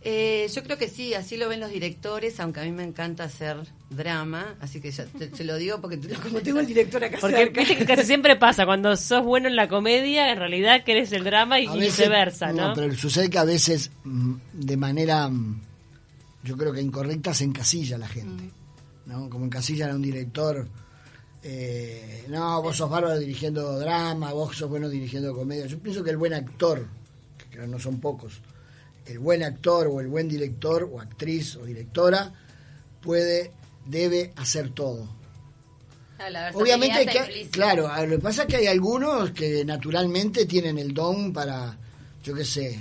Eh, 0.03 0.49
yo 0.55 0.63
creo 0.63 0.79
que 0.79 0.89
sí, 0.89 1.13
así 1.13 1.37
lo 1.37 1.47
ven 1.51 1.61
los 1.61 1.71
directores, 1.71 2.41
aunque 2.41 2.61
a 2.61 2.63
mí 2.65 2.73
me 2.73 2.83
encanta 2.85 3.25
hacer 3.25 3.59
drama, 3.91 4.55
así 4.61 4.81
que 4.81 4.91
ya 4.91 5.05
te, 5.05 5.27
te 5.27 5.45
lo 5.45 5.57
digo 5.59 5.79
porque 5.83 5.99
te- 5.99 6.15
como 6.15 6.41
tengo 6.41 6.59
el 6.61 6.67
director 6.67 7.05
acá 7.05 7.19
Porque 7.21 7.37
cerca. 7.37 7.61
viste 7.61 7.77
que 7.77 7.85
casi 7.85 8.05
siempre 8.05 8.35
pasa, 8.37 8.65
cuando 8.65 8.97
sos 8.97 9.23
bueno 9.23 9.47
en 9.49 9.57
la 9.57 9.69
comedia, 9.69 10.33
en 10.33 10.39
realidad 10.39 10.85
querés 10.85 11.13
el 11.13 11.23
drama 11.23 11.61
y, 11.61 11.67
A 11.67 11.77
y 11.77 11.81
veces- 11.81 11.99
viceversa, 11.99 12.51
¿no? 12.51 12.73
pero 12.75 12.95
sucede 12.95 13.29
que 13.29 13.37
a 13.39 13.45
veces, 13.45 13.91
mm, 14.05 14.35
de 14.55 14.77
manera, 14.79 15.29
mm, 15.29 15.61
yo 16.43 16.57
creo 16.57 16.73
que 16.73 16.81
incorrecta, 16.81 17.35
se 17.35 17.45
encasilla 17.45 17.99
la 17.99 18.09
gente. 18.09 18.51
¿no? 19.07 19.29
Como 19.31 19.45
encasillan 19.47 19.91
a 19.91 19.95
un 19.95 20.03
director. 20.03 20.67
eh, 21.43 22.27
no, 22.29 22.61
vos 22.63 22.77
sos 22.77 22.91
bárbaro 22.91 23.19
dirigiendo 23.19 23.79
drama, 23.79 24.33
vos 24.33 24.57
sos 24.57 24.69
bueno 24.69 24.89
dirigiendo 24.89 25.35
comedia. 25.35 25.67
Yo 25.67 25.79
pienso 25.79 26.05
que 26.05 26.11
el 26.11 26.17
buen 26.19 26.35
actor, 26.35 26.87
que 27.39 27.45
creo 27.57 27.67
no 27.67 27.79
son 27.79 27.99
pocos, 28.01 28.41
el 29.07 29.19
buen 29.19 29.43
actor 29.43 29.87
o 29.89 30.01
el 30.01 30.09
buen 30.09 30.29
director 30.29 30.89
o 30.93 31.01
actriz 31.01 31.57
o 31.57 31.65
directora 31.65 32.33
puede, 33.01 33.53
debe 33.87 34.33
hacer 34.37 34.71
todo. 34.71 35.09
Obviamente, 36.63 36.99
hay 36.99 37.07
que, 37.07 37.49
claro, 37.51 37.89
a- 37.89 38.03
lo 38.05 38.17
que 38.17 38.23
pasa 38.23 38.43
es 38.43 38.49
que 38.49 38.57
hay 38.57 38.67
algunos 38.67 39.31
que 39.31 39.65
naturalmente 39.65 40.45
tienen 40.45 40.79
el 40.79 40.93
don 40.93 41.33
para, 41.33 41.77
yo 42.23 42.35
qué 42.35 42.45
sé, 42.45 42.79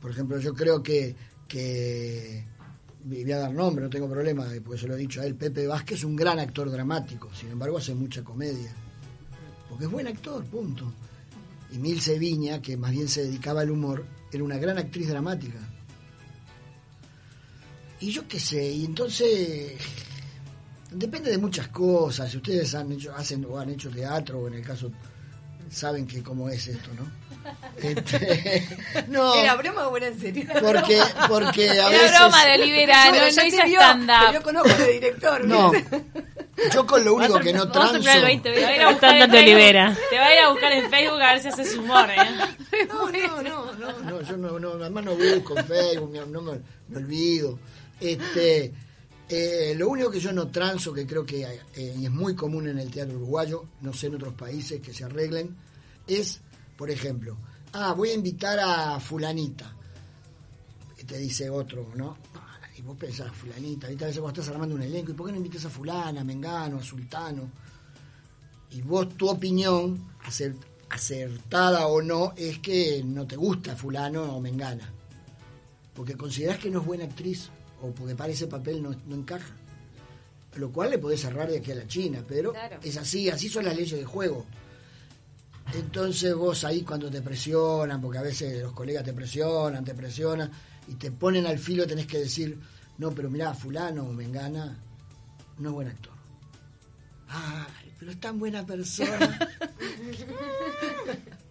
por 0.00 0.10
ejemplo, 0.10 0.38
yo 0.40 0.54
creo 0.54 0.82
que, 0.82 1.14
que 1.46 2.44
voy 3.04 3.32
a 3.32 3.38
dar 3.38 3.52
nombre, 3.52 3.84
no 3.84 3.90
tengo 3.90 4.08
problema, 4.08 4.46
porque 4.64 4.80
se 4.80 4.88
lo 4.88 4.94
he 4.94 4.98
dicho 4.98 5.20
a 5.20 5.26
él, 5.26 5.34
Pepe 5.34 5.66
Vázquez 5.66 5.98
es 5.98 6.04
un 6.04 6.16
gran 6.16 6.38
actor 6.38 6.70
dramático, 6.70 7.30
sin 7.34 7.50
embargo 7.50 7.78
hace 7.78 7.94
mucha 7.94 8.24
comedia, 8.24 8.72
porque 9.68 9.84
es 9.84 9.90
buen 9.90 10.06
actor, 10.06 10.44
punto. 10.44 10.92
Y 11.72 11.78
Milce 11.78 12.18
Viña, 12.18 12.62
que 12.62 12.76
más 12.76 12.92
bien 12.92 13.08
se 13.08 13.24
dedicaba 13.24 13.60
al 13.60 13.70
humor, 13.70 14.04
era 14.32 14.42
una 14.42 14.58
gran 14.58 14.78
actriz 14.78 15.08
dramática. 15.08 15.58
Y 18.00 18.10
yo 18.10 18.26
qué 18.28 18.38
sé, 18.38 18.70
y 18.70 18.84
entonces 18.84 19.74
Depende 20.90 21.30
de 21.30 21.38
muchas 21.38 21.68
cosas. 21.68 22.30
Si 22.30 22.36
ustedes 22.36 22.74
han 22.74 22.92
hecho, 22.92 23.14
hacen 23.14 23.44
o 23.44 23.58
han 23.58 23.70
hecho 23.70 23.90
teatro, 23.90 24.40
o 24.40 24.48
en 24.48 24.54
el 24.54 24.62
caso 24.62 24.90
saben 25.70 26.06
que 26.06 26.22
cómo 26.22 26.48
es 26.48 26.68
esto, 26.68 26.90
¿no? 26.94 27.04
Este, 27.82 28.66
no, 29.08 29.34
¿Era 29.34 29.54
broma 29.56 29.88
o 29.88 29.96
era 29.96 30.08
en 30.08 30.18
serio? 30.20 30.46
porque, 30.60 31.00
porque 31.28 31.70
a 31.70 31.74
Era 31.74 31.88
veces. 31.90 32.18
broma 32.18 32.44
de 32.46 32.54
Olivera, 32.62 33.04
Bueno, 33.10 33.16
no, 33.16 33.22
no 33.22 33.46
hice 33.46 33.66
stand-up. 33.66 34.26
que 34.28 34.34
Yo 34.34 34.42
conozco 34.42 34.68
de 34.82 34.92
director. 34.92 35.44
No, 35.44 35.72
yo 36.72 36.86
con 36.86 37.04
lo 37.04 37.14
único 37.14 37.38
que 37.40 37.52
no 37.52 37.70
transo. 37.70 38.00
20, 38.02 38.52
Te 38.52 38.62
va 38.62 38.68
a 38.68 38.74
ir 38.76 38.82
a 38.82 38.90
buscar. 38.90 39.30
Te 39.30 40.18
va 40.18 40.26
a 40.26 40.32
ir 40.34 40.40
a 40.40 40.48
buscar 40.50 40.72
en 40.72 40.90
Facebook 40.90 41.20
a 41.20 41.32
ver 41.32 41.42
si 41.42 41.48
haces 41.48 41.76
humor, 41.76 42.08
¿eh? 42.10 42.16
No, 42.88 43.10
no, 43.10 43.42
no, 43.42 43.72
no, 43.74 43.98
no, 44.10 44.20
yo 44.22 44.36
no, 44.36 44.58
no, 44.58 44.70
además 44.72 45.04
no 45.04 45.14
busco 45.14 45.58
en 45.58 45.66
Facebook, 45.66 46.10
me- 46.12 46.26
no 46.26 46.40
me, 46.42 46.52
me 46.88 46.96
olvido. 46.98 47.58
Este, 48.00 48.72
eh, 49.28 49.74
lo 49.76 49.88
único 49.88 50.10
que 50.10 50.20
yo 50.20 50.32
no 50.32 50.48
transo, 50.48 50.92
que 50.92 51.06
creo 51.06 51.24
que 51.26 51.42
eh, 51.74 51.94
y 51.98 52.04
es 52.04 52.10
muy 52.10 52.34
común 52.34 52.68
en 52.68 52.78
el 52.78 52.90
teatro 52.90 53.16
uruguayo, 53.16 53.64
no 53.80 53.92
sé 53.92 54.06
en 54.08 54.14
otros 54.16 54.34
países 54.34 54.80
que 54.80 54.92
se 54.92 55.04
arreglen, 55.04 55.56
es, 56.06 56.40
por 56.76 56.90
ejemplo, 56.90 57.36
ah, 57.72 57.92
voy 57.94 58.10
a 58.10 58.14
invitar 58.14 58.58
a 58.60 58.98
fulanita. 59.00 59.72
Y 60.98 61.04
te 61.04 61.18
dice 61.18 61.48
otro, 61.50 61.88
¿no? 61.94 62.16
Y 62.78 62.82
vos 62.82 62.96
pensás, 62.98 63.32
fulanita, 63.32 63.86
ahorita 63.86 64.04
a 64.04 64.08
veces 64.08 64.20
vos 64.22 64.32
estás 64.32 64.48
armando 64.48 64.74
un 64.74 64.82
elenco, 64.82 65.10
¿y 65.12 65.14
por 65.14 65.26
qué 65.26 65.32
no 65.32 65.38
invitas 65.38 65.64
a 65.64 65.70
fulana, 65.70 66.20
a 66.20 66.24
Mengano, 66.24 66.78
a 66.78 66.82
Sultano? 66.82 67.50
y 68.68 68.82
vos 68.82 69.08
tu 69.16 69.28
opinión, 69.30 70.06
acer- 70.24 70.56
acertada 70.90 71.86
o 71.86 72.02
no, 72.02 72.34
es 72.36 72.58
que 72.58 73.02
no 73.04 73.26
te 73.26 73.36
gusta 73.36 73.76
fulano 73.76 74.24
o 74.36 74.40
mengana. 74.40 74.92
Porque 75.94 76.14
considerás 76.16 76.58
que 76.58 76.68
no 76.70 76.80
es 76.80 76.86
buena 76.86 77.04
actriz 77.04 77.48
o 77.80 77.90
porque 77.92 78.14
para 78.16 78.32
ese 78.32 78.48
papel 78.48 78.82
no, 78.82 78.94
no 79.06 79.14
encaja. 79.16 79.54
Lo 80.56 80.70
cual 80.72 80.90
le 80.90 80.98
podés 80.98 81.20
cerrar 81.20 81.48
de 81.48 81.58
aquí 81.58 81.70
a 81.72 81.76
la 81.76 81.86
China, 81.86 82.22
pero 82.26 82.52
Claro. 82.52 82.78
es 82.82 82.96
así, 82.98 83.30
así 83.30 83.48
son 83.48 83.64
las 83.64 83.76
leyes 83.76 83.98
de 83.98 84.04
juego. 84.04 84.44
Entonces 85.74 86.34
vos 86.34 86.64
ahí 86.64 86.82
cuando 86.82 87.10
te 87.10 87.22
presionan, 87.22 88.00
porque 88.00 88.18
a 88.18 88.22
veces 88.22 88.62
los 88.62 88.72
colegas 88.72 89.04
te 89.04 89.12
presionan, 89.12 89.84
te 89.84 89.94
presionan, 89.94 90.50
y 90.88 90.94
te 90.94 91.10
ponen 91.10 91.46
al 91.46 91.58
filo 91.58 91.86
tenés 91.86 92.06
que 92.06 92.18
decir, 92.18 92.58
no, 92.98 93.10
pero 93.12 93.28
mirá, 93.28 93.52
fulano 93.54 94.04
o 94.04 94.12
mengana 94.12 94.76
no 95.58 95.68
es 95.68 95.74
buen 95.74 95.88
actor. 95.88 96.12
Ay, 97.28 97.92
pero 97.98 98.12
es 98.12 98.20
tan 98.20 98.38
buena 98.38 98.64
persona. 98.64 99.38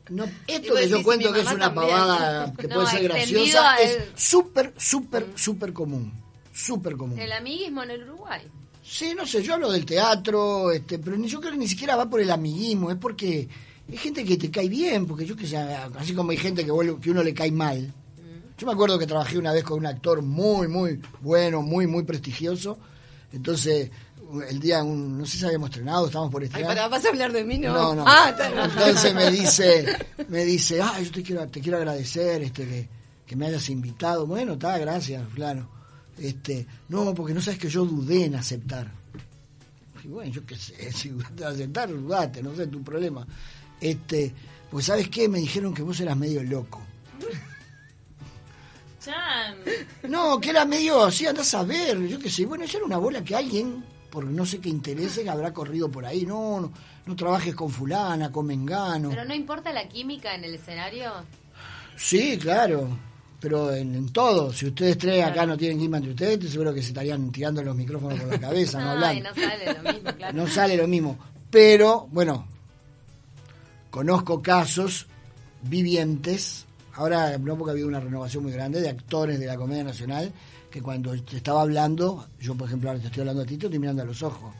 No, 0.10 0.26
esto 0.48 0.76
que 0.76 0.88
yo 0.88 1.04
cuento 1.04 1.34
que 1.34 1.42
es 1.42 1.52
una 1.52 1.74
también. 1.74 1.90
pavada 1.90 2.54
que 2.58 2.68
No, 2.68 2.76
puede 2.76 2.88
ser 2.88 3.04
graciosa, 3.04 3.76
es 3.78 3.98
súper, 4.16 4.74
súper, 4.78 5.28
súper 5.36 5.74
común. 5.74 6.14
Súper 6.54 6.96
común. 6.96 7.20
El 7.20 7.32
amiguismo 7.32 7.84
en 7.84 7.92
el 7.92 8.04
Uruguay. 8.04 8.42
Sí, 8.84 9.14
no 9.16 9.26
sé, 9.26 9.42
yo 9.42 9.56
hablo 9.56 9.72
del 9.72 9.86
teatro, 9.86 10.72
este, 10.72 11.00
pero 11.00 11.18
ni, 11.18 11.28
yo 11.28 11.40
creo 11.40 11.52
que 11.54 11.58
ni 11.58 11.68
siquiera 11.68 11.96
va 11.96 12.08
por 12.08 12.22
el 12.22 12.30
amiguismo, 12.30 12.92
es 12.92 12.98
porque 12.98 13.50
hay 13.90 13.98
gente 13.98 14.24
que 14.26 14.38
te 14.38 14.50
cae 14.52 14.68
bien, 14.70 15.06
porque 15.06 15.26
yo 15.26 15.36
que 15.36 15.46
sé, 15.48 15.58
así 15.58 16.14
como 16.14 16.32
hay 16.32 16.38
gente 16.38 16.66
que, 16.66 16.72
vuelve, 16.72 17.00
que 17.00 17.12
uno 17.12 17.24
le 17.24 17.34
cae 17.34 17.52
mal. 17.52 17.94
Yo 18.58 18.66
me 18.68 18.74
acuerdo 18.74 18.98
que 18.98 19.06
trabajé 19.06 19.38
una 19.38 19.52
vez 19.52 19.64
con 19.64 19.78
un 19.80 19.86
actor 19.86 20.22
muy, 20.22 20.68
muy 20.68 21.00
bueno, 21.22 21.62
muy, 21.62 21.88
muy 21.88 22.04
prestigioso. 22.04 22.78
Entonces, 23.34 23.92
el 24.50 24.60
día, 24.62 24.82
un- 24.84 25.18
no 25.18 25.26
sé 25.26 25.38
si 25.38 25.46
habíamos 25.46 25.70
estrenado, 25.70 26.06
estábamos 26.06 26.32
por 26.32 26.42
Ay, 26.42 26.48
estrenar. 26.48 26.70
para, 26.70 26.88
¿vas 26.88 27.06
a 27.06 27.10
hablar 27.10 27.34
de 27.34 27.44
mí? 27.44 27.58
No. 27.58 27.74
No, 27.74 27.96
no. 27.96 28.04
Ah. 28.08 28.34
Entonces 28.74 29.14
me 29.14 29.30
dice, 29.30 29.86
me 30.30 30.46
dice, 30.46 30.82
ah, 30.82 31.00
yo 31.02 31.12
te 31.12 31.22
quiero, 31.22 31.46
te 31.48 31.60
quiero 31.60 31.78
agradecer, 31.80 32.42
este, 32.44 32.66
que, 32.66 32.88
que 33.28 33.36
me 33.36 33.48
hayas 33.48 33.70
invitado. 33.70 34.26
Bueno, 34.26 34.54
está, 34.54 34.78
gracias, 34.78 35.22
fulano. 35.30 35.68
Este, 36.18 36.66
no, 36.88 37.14
porque 37.14 37.34
no 37.34 37.42
sabes 37.42 37.60
que 37.60 37.68
yo 37.70 37.84
dudé 37.86 38.24
en 38.26 38.36
aceptar. 38.36 38.90
Y 40.04 40.08
bueno, 40.08 40.32
yo 40.32 40.46
qué 40.46 40.56
sé, 40.56 40.92
si 40.94 41.10
dudaste 41.10 41.44
aceptar, 41.46 41.90
dudate, 41.90 42.42
no 42.42 42.56
sé 42.56 42.68
tu 42.68 42.82
problema. 42.84 43.28
Este, 43.82 44.34
pues 44.72 44.86
sabes 44.86 45.10
qué, 45.10 45.28
me 45.30 45.40
dijeron 45.40 45.74
que 45.74 45.82
vos 45.84 46.00
eras 46.00 46.18
medio 46.18 46.44
loco. 46.44 46.82
Chan. 49.00 49.56
No, 50.10 50.40
que 50.40 50.50
era 50.50 50.66
medio 50.66 51.04
así, 51.04 51.26
andás 51.26 51.54
a 51.54 51.64
ver, 51.64 52.00
yo 52.08 52.20
qué 52.20 52.30
sé. 52.30 52.46
Bueno, 52.46 52.64
eso 52.64 52.78
era 52.78 52.86
una 52.86 52.98
bola 52.98 53.24
que 53.24 53.36
alguien, 53.36 53.84
por 54.10 54.26
no 54.26 54.46
sé 54.46 54.60
qué 54.60 54.70
interés, 54.70 55.20
que 55.20 55.30
habrá 55.30 55.54
corrido 55.54 55.90
por 55.92 56.06
ahí. 56.06 56.26
No, 56.26 56.60
no, 56.60 56.72
no 57.06 57.16
trabajes 57.16 57.54
con 57.54 57.70
fulana, 57.70 58.32
con 58.32 58.48
mengano. 58.48 59.10
Pero 59.10 59.26
no 59.26 59.36
importa 59.36 59.72
la 59.72 59.88
química 59.88 60.34
en 60.34 60.44
el 60.44 60.56
escenario. 60.56 61.12
Sí, 61.96 62.38
claro. 62.38 62.90
Pero 63.40 63.74
en, 63.76 63.94
en 63.94 64.12
todo, 64.12 64.52
si 64.52 64.66
ustedes 64.66 64.98
tres 64.98 65.24
acá 65.24 65.46
no 65.46 65.56
tienen 65.56 65.78
clima 65.78 65.98
entre 65.98 66.14
ustedes, 66.14 66.34
estoy 66.34 66.50
seguro 66.50 66.74
que 66.74 66.82
se 66.82 66.88
estarían 66.88 67.32
tirando 67.32 67.62
los 67.62 67.76
micrófonos 67.76 68.20
por 68.20 68.30
la 68.30 68.40
cabeza, 68.48 68.82
no 68.82 68.92
hablando. 68.92 69.30
no 69.30 69.36
sale 69.36 69.74
lo 69.74 69.94
mismo, 69.94 70.14
claro. 70.18 70.34
No 70.38 70.48
sale 70.48 70.78
lo 70.78 70.88
mismo. 70.88 71.18
Pero, 71.52 72.08
bueno, 72.12 72.48
conozco 73.96 74.42
casos 74.42 75.08
vivientes, 75.62 76.66
ahora 76.96 77.38
no 77.38 77.58
porque 77.58 77.70
ha 77.70 77.72
habido 77.72 77.88
una 77.88 78.02
renovación 78.02 78.44
muy 78.44 78.52
grande 78.52 78.82
de 78.82 78.90
actores 78.90 79.40
de 79.40 79.46
la 79.46 79.56
Comedia 79.56 79.86
Nacional, 79.86 80.34
que 80.70 80.82
cuando 80.82 81.16
te 81.24 81.38
estaba 81.38 81.62
hablando, 81.62 82.28
yo 82.38 82.56
por 82.56 82.68
ejemplo 82.68 82.90
ahora 82.90 83.00
te 83.00 83.08
estoy 83.08 83.22
hablando 83.22 83.44
a 83.44 83.46
ti, 83.46 83.56
te 83.56 83.68
estoy 83.68 83.80
mirando 83.80 84.02
a 84.02 84.06
los 84.06 84.22
ojos. 84.22 84.54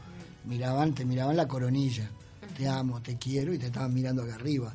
Miraban, 0.46 0.96
te 0.96 1.04
miraban 1.04 1.36
la 1.36 1.50
coronilla. 1.50 2.10
Te 2.58 2.66
amo, 2.66 3.02
te 3.02 3.18
quiero 3.18 3.54
y 3.54 3.58
te 3.58 3.66
estaban 3.66 3.94
mirando 3.94 4.24
acá 4.24 4.36
arriba. 4.36 4.74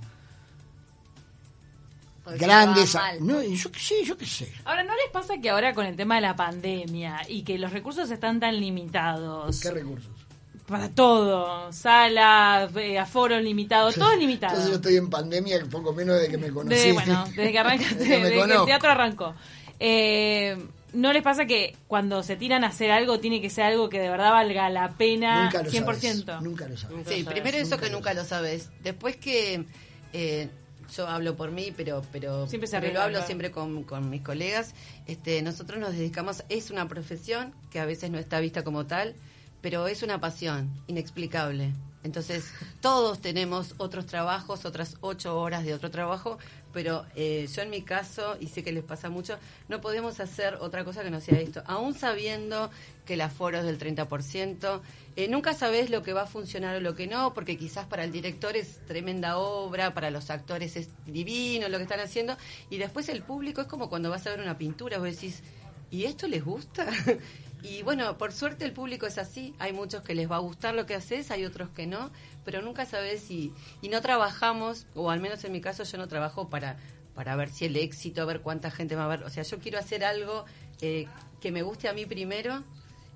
Porque 2.23 2.39
Grandes. 2.41 2.99
No, 3.23 3.43
yo 3.43 3.73
qué 3.73 3.81
sé, 3.81 4.05
yo 4.05 4.15
qué 4.19 4.27
sé. 4.27 4.53
Ahora, 4.67 4.85
¿no 4.85 4.95
les 4.95 5.11
pasa 5.11 5.39
que 5.41 5.49
ahora 5.49 5.73
con 5.73 5.87
el 5.87 5.97
tema 5.97 6.17
de 6.17 6.21
la 6.21 6.37
pandemia 6.37 7.23
y 7.27 7.45
que 7.45 7.57
los 7.57 7.73
recursos 7.73 8.11
están 8.11 8.39
tan 8.39 8.61
limitados? 8.61 9.59
¿Qué 9.59 9.71
recursos? 9.71 10.20
Para 10.71 10.89
todo, 10.89 11.73
sala, 11.73 12.71
eh, 12.77 12.97
aforo 12.97 13.41
limitado, 13.41 13.93
todo 13.93 14.13
es 14.13 14.19
limitado. 14.21 14.53
Entonces 14.53 14.71
yo 14.71 14.77
estoy 14.77 14.97
en 14.97 15.11
pandemia 15.11 15.59
poco 15.69 15.93
menos 15.93 16.21
de 16.21 16.29
que 16.29 16.39
me 16.39 16.49
conocí. 16.51 16.77
De- 16.77 16.93
bueno, 16.93 17.25
desde 17.35 17.51
que 17.51 17.59
arrancaste, 17.59 17.95
Desde 17.99 18.09
que 18.31 18.37
desde 18.39 18.55
el 18.55 18.65
teatro 18.67 18.91
arrancó. 18.91 19.35
Eh, 19.81 20.57
¿No 20.93 21.13
les 21.13 21.23
pasa 21.23 21.47
que 21.47 21.77
cuando 21.89 22.23
se 22.23 22.37
tiran 22.37 22.63
a 22.65 22.69
hacer 22.69 22.91
algo 22.93 23.19
tiene 23.19 23.41
que 23.41 23.51
ser 23.51 23.65
algo 23.65 23.89
que 23.89 23.99
de 24.01 24.11
verdad 24.11 24.31
valga 24.31 24.69
la 24.71 24.91
pena 24.91 25.45
Nunca 25.45 25.63
lo 25.63 25.71
100%? 25.71 26.25
sabes. 26.25 26.43
Nunca 26.43 26.69
lo 26.69 26.77
sabes. 26.77 27.07
Sí, 27.09 27.25
primero 27.25 27.57
eso 27.59 27.71
Nunca 27.71 27.87
que 27.87 27.91
lo 27.91 27.97
nunca 27.99 28.15
lo 28.15 28.25
sabes. 28.25 28.71
Después 28.83 29.17
que 29.17 29.65
eh, 30.13 30.49
yo 30.97 31.09
hablo 31.09 31.37
por 31.37 31.51
mí, 31.51 31.73
pero 31.77 32.03
pero, 32.13 32.47
Siempre 32.49 32.67
se 32.69 32.77
pero 32.77 32.87
arregla, 32.87 33.01
lo 33.01 33.05
hablo 33.07 33.27
siempre 33.27 33.51
con, 33.51 33.85
con 33.85 34.09
mis 34.11 34.23
colegas. 34.23 34.75
Este, 35.07 35.43
nosotros 35.43 35.81
nos 35.81 35.93
dedicamos, 35.93 36.45
es 36.49 36.71
una 36.71 36.87
profesión 36.89 37.53
que 37.71 37.81
a 37.81 37.85
veces 37.87 38.11
no 38.11 38.19
está 38.19 38.41
vista 38.41 38.65
como 38.65 38.87
tal, 38.87 39.15
pero 39.61 39.87
es 39.87 40.03
una 40.03 40.21
pasión 40.21 40.71
inexplicable. 40.87 41.73
Entonces, 42.03 42.51
todos 42.81 43.21
tenemos 43.21 43.75
otros 43.77 44.07
trabajos, 44.07 44.65
otras 44.65 44.97
ocho 45.03 45.39
horas 45.39 45.65
de 45.65 45.75
otro 45.75 45.91
trabajo, 45.91 46.39
pero 46.73 47.05
eh, 47.15 47.47
yo 47.55 47.61
en 47.61 47.69
mi 47.69 47.83
caso, 47.83 48.39
y 48.41 48.47
sé 48.47 48.63
que 48.63 48.73
les 48.73 48.83
pasa 48.83 49.11
mucho, 49.11 49.37
no 49.69 49.83
podemos 49.83 50.19
hacer 50.19 50.55
otra 50.61 50.83
cosa 50.83 51.03
que 51.03 51.11
no 51.11 51.21
sea 51.21 51.39
esto. 51.39 51.63
Aún 51.67 51.93
sabiendo 51.93 52.71
que 53.05 53.15
el 53.15 53.21
aforo 53.21 53.59
es 53.59 53.65
del 53.65 53.79
30%, 53.79 54.81
eh, 55.17 55.29
nunca 55.29 55.53
sabes 55.53 55.91
lo 55.91 56.03
que 56.03 56.15
va 56.15 56.23
a 56.23 56.27
funcionar 56.27 56.77
o 56.77 56.81
lo 56.81 56.95
que 56.95 57.07
no, 57.07 57.35
porque 57.35 57.59
quizás 57.59 57.85
para 57.85 58.05
el 58.05 58.13
director 58.13 58.57
es 58.57 58.79
tremenda 58.87 59.37
obra, 59.37 59.93
para 59.93 60.11
los 60.11 60.31
actores 60.31 60.77
es 60.77 60.89
divino 61.07 61.69
lo 61.69 61.77
que 61.77 61.83
están 61.83 62.01
haciendo, 62.01 62.35
y 62.71 62.79
después 62.79 63.11
el 63.11 63.23
público 63.23 63.61
es 63.61 63.67
como 63.67 63.91
cuando 63.91 64.09
vas 64.09 64.27
a 64.27 64.31
ver 64.31 64.41
una 64.41 64.57
pintura, 64.57 64.97
vos 64.99 65.11
decís, 65.11 65.43
¿y 65.91 66.05
esto 66.05 66.27
les 66.29 66.43
gusta? 66.43 66.87
Y 67.63 67.83
bueno, 67.83 68.17
por 68.17 68.33
suerte 68.33 68.65
el 68.65 68.73
público 68.73 69.07
es 69.07 69.19
así. 69.19 69.55
Hay 69.59 69.73
muchos 69.73 70.03
que 70.03 70.15
les 70.15 70.31
va 70.31 70.37
a 70.37 70.41
gustar 70.41 70.75
lo 70.75 70.87
que 70.87 70.95
haces, 70.95 71.31
hay 71.31 71.45
otros 71.45 71.69
que 71.71 71.87
no, 71.87 72.11
pero 72.45 72.63
nunca 72.63 72.87
sabes 72.87 73.21
si. 73.23 73.53
Y 73.83 73.89
no 73.89 74.01
trabajamos, 74.01 74.87
o 74.95 75.11
al 75.11 75.21
menos 75.21 75.45
en 75.45 75.53
mi 75.53 75.61
caso, 75.61 75.85
yo 75.85 75.99
no 75.99 76.09
trabajo 76.09 76.49
para, 76.49 76.79
para 77.15 77.37
ver 77.37 77.51
si 77.51 77.67
el 77.67 77.77
éxito, 77.77 78.23
a 78.23 78.25
ver 78.25 78.41
cuánta 78.41 78.71
gente 78.71 78.97
va 78.97 79.05
a 79.05 79.09
ver. 79.09 79.25
O 79.25 79.31
sea, 79.31 79.43
yo 79.43 79.59
quiero 79.59 79.79
hacer 79.79 80.05
algo 80.05 80.45
eh, 80.81 81.07
que 81.41 81.53
me 81.53 81.63
guste 81.63 81.89
a 81.89 81.93
mí 81.93 82.07
primero, 82.07 82.63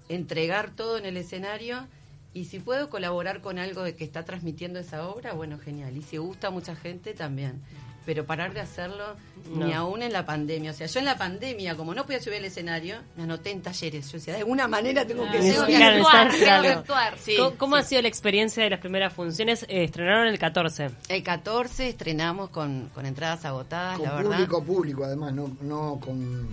entregar 0.08 0.70
todo 0.70 0.98
en 0.98 1.06
el 1.06 1.16
escenario. 1.16 1.86
Y 2.34 2.46
si 2.46 2.58
puedo 2.58 2.90
colaborar 2.90 3.40
con 3.40 3.58
algo 3.58 3.82
de 3.82 3.94
que 3.94 4.04
está 4.04 4.24
transmitiendo 4.24 4.80
esa 4.80 5.08
obra, 5.08 5.32
bueno, 5.32 5.58
genial. 5.58 5.96
Y 5.96 6.02
si 6.02 6.16
gusta 6.16 6.48
a 6.48 6.50
mucha 6.50 6.74
gente, 6.74 7.14
también. 7.14 7.62
Pero 8.06 8.24
parar 8.26 8.52
de 8.52 8.60
hacerlo 8.60 9.16
ni 9.54 9.72
aún 9.72 10.02
en 10.02 10.12
la 10.12 10.26
pandemia. 10.26 10.70
O 10.70 10.74
sea, 10.74 10.86
yo 10.86 10.98
en 10.98 11.06
la 11.06 11.16
pandemia, 11.16 11.76
como 11.76 11.94
no 11.94 12.04
podía 12.04 12.20
subir 12.20 12.38
al 12.38 12.44
escenario, 12.44 12.96
me 13.16 13.22
anoté 13.24 13.50
en 13.50 13.62
talleres. 13.62 14.06
Yo 14.06 14.18
decía, 14.18 14.34
de 14.34 14.40
alguna 14.40 14.68
manera 14.68 15.06
tengo 15.06 15.22
que 15.30 15.38
actuar, 15.38 16.30
tengo 16.30 16.62
que 16.62 16.68
actuar. 16.68 17.14
Sí, 17.18 17.36
¿Cómo, 17.36 17.56
cómo 17.56 17.76
sí. 17.76 17.82
ha 17.82 17.84
sido 17.84 18.02
la 18.02 18.08
experiencia 18.08 18.62
de 18.64 18.70
las 18.70 18.80
primeras 18.80 19.12
funciones? 19.12 19.64
Eh, 19.64 19.84
estrenaron 19.84 20.26
el 20.28 20.38
14. 20.38 20.90
El 21.08 21.22
14 21.22 21.88
estrenamos 21.88 22.50
con, 22.50 22.90
con 22.94 23.06
entradas 23.06 23.44
agotadas, 23.44 23.98
Con 23.98 24.06
la 24.06 24.14
verdad. 24.14 24.30
público, 24.32 24.64
público, 24.64 25.04
además, 25.04 25.32
no, 25.32 25.56
no 25.62 25.98
con, 26.04 26.48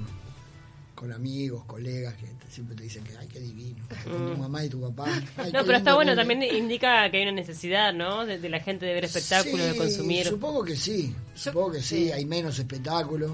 con 1.02 1.12
amigos, 1.12 1.66
colegas 1.66 2.14
que 2.14 2.28
siempre 2.48 2.76
te 2.76 2.84
dicen 2.84 3.04
que, 3.04 3.18
ay, 3.18 3.28
qué 3.28 3.40
divino. 3.40 3.84
Con 4.04 4.34
tu 4.36 4.38
mamá 4.40 4.64
y 4.64 4.70
tu 4.70 4.80
papá. 4.80 5.06
"Ay, 5.38 5.46
qué 5.46 5.50
Mm. 5.50 5.54
No, 5.54 5.66
pero 5.66 5.78
está 5.80 5.96
bueno, 5.96 6.12
nene". 6.16 6.22
también 6.36 6.56
indica 6.56 7.10
que 7.10 7.18
hay 7.18 7.24
una 7.24 7.32
necesidad, 7.32 7.92
¿no? 7.92 8.24
De, 8.28 8.38
de 8.38 8.50
la 8.50 8.60
gente 8.60 8.86
de 8.86 8.94
ver 8.94 9.06
espectáculos, 9.06 9.66
de 9.66 9.76
consumir. 9.78 10.28
Supongo 10.28 10.64
que 10.64 10.76
sí, 10.76 11.16
supongo 11.34 11.72
que 11.72 11.82
sí, 11.82 12.06
sí. 12.06 12.12
hay 12.12 12.24
menos 12.26 12.60
espectáculos. 12.60 13.32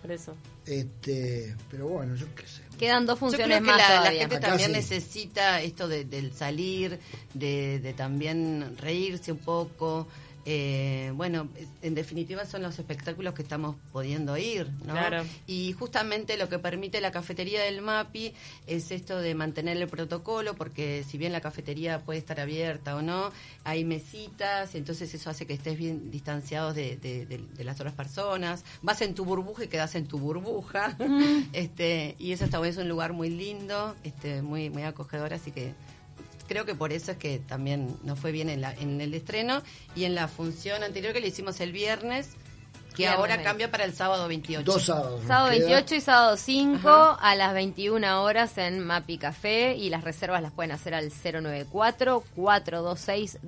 Por 0.00 0.12
eso. 0.12 0.34
Este, 0.64 1.54
pero 1.70 1.88
bueno, 1.88 2.14
yo 2.14 2.26
qué 2.34 2.46
sé. 2.46 2.62
Quedan 2.78 3.04
dos 3.04 3.20
Yo 3.20 3.28
creo 3.28 3.30
funciones 3.30 3.58
que 3.58 3.64
más 3.66 3.76
la, 3.78 4.10
gente 4.10 4.36
Acá 4.36 4.48
también 4.48 4.70
sí. 4.70 4.76
necesita 4.76 5.60
esto 5.60 5.86
de- 5.88 6.06
del 6.06 6.32
salir, 6.32 6.98
de, 7.34 7.80
de 7.80 7.92
también 7.92 8.76
reírse 8.78 9.30
un 9.30 9.38
poco. 9.38 10.08
Eh, 10.46 11.10
bueno, 11.14 11.48
en 11.80 11.94
definitiva 11.94 12.44
son 12.44 12.62
los 12.62 12.78
espectáculos 12.78 13.32
que 13.34 13.42
estamos 13.42 13.76
pudiendo 13.92 14.36
ir, 14.36 14.68
¿no? 14.86 14.92
Claro. 14.92 15.24
Y 15.46 15.72
justamente 15.72 16.36
lo 16.36 16.48
que 16.48 16.58
permite 16.58 17.00
la 17.00 17.10
cafetería 17.12 17.62
del 17.62 17.80
MAPI 17.80 18.34
es 18.66 18.90
esto 18.90 19.18
de 19.18 19.34
mantener 19.34 19.76
el 19.78 19.88
protocolo, 19.88 20.54
porque 20.54 21.04
si 21.08 21.16
bien 21.18 21.32
la 21.32 21.40
cafetería 21.40 22.00
puede 22.04 22.18
estar 22.18 22.40
abierta 22.40 22.94
o 22.96 23.02
no, 23.02 23.32
hay 23.64 23.84
mesitas, 23.84 24.74
entonces 24.74 25.12
eso 25.14 25.30
hace 25.30 25.46
que 25.46 25.54
estés 25.54 25.78
bien 25.78 26.10
distanciados 26.10 26.74
de, 26.74 26.96
de- 26.96 27.24
de- 27.26 27.38
de 27.38 27.64
las 27.64 27.76
otras 27.80 27.94
personas. 27.94 28.64
Vas 28.82 29.00
en 29.02 29.14
tu 29.14 29.24
burbuja 29.24 29.64
y 29.64 29.68
quedas 29.68 29.94
en 29.94 30.06
tu 30.06 30.18
burbuja. 30.18 30.96
este 31.52 32.16
Y 32.18 32.32
eso 32.32 32.44
está 32.44 32.58
bueno, 32.58 32.72
es 32.72 32.78
un 32.78 32.88
lugar 32.88 33.12
muy 33.12 33.30
lindo, 33.30 33.94
este 34.04 34.42
muy, 34.42 34.68
muy 34.70 34.82
acogedor, 34.82 35.32
así 35.32 35.50
que 35.52 35.72
creo 36.48 36.64
que 36.64 36.74
por 36.74 36.92
eso 36.92 37.12
es 37.12 37.18
que 37.18 37.38
también 37.38 37.96
nos 38.02 38.18
fue 38.18 38.32
bien 38.32 38.48
en, 38.48 38.60
la, 38.60 38.72
en 38.74 39.00
el 39.00 39.14
estreno 39.14 39.62
y 39.96 40.04
en 40.04 40.14
la 40.14 40.28
función 40.28 40.82
anterior 40.82 41.12
que 41.12 41.20
le 41.20 41.28
hicimos 41.28 41.60
el 41.60 41.72
viernes, 41.72 42.28
que 42.90 42.98
Viernes. 43.02 43.18
ahora 43.18 43.42
cambia 43.42 43.70
para 43.72 43.82
el 43.84 43.92
sábado 43.92 44.28
28. 44.28 44.62
Dos 44.70 44.84
sábados. 44.84 45.20
Sábado 45.26 45.50
queda. 45.50 45.66
28 45.66 45.94
y 45.96 46.00
sábado 46.00 46.36
5 46.36 46.88
Ajá. 46.88 47.14
a 47.14 47.34
las 47.34 47.52
21 47.52 48.22
horas 48.22 48.56
en 48.56 48.78
Mapi 48.78 49.18
Café 49.18 49.74
y 49.76 49.90
las 49.90 50.04
reservas 50.04 50.40
las 50.42 50.52
pueden 50.52 50.70
hacer 50.70 50.94
al 50.94 51.10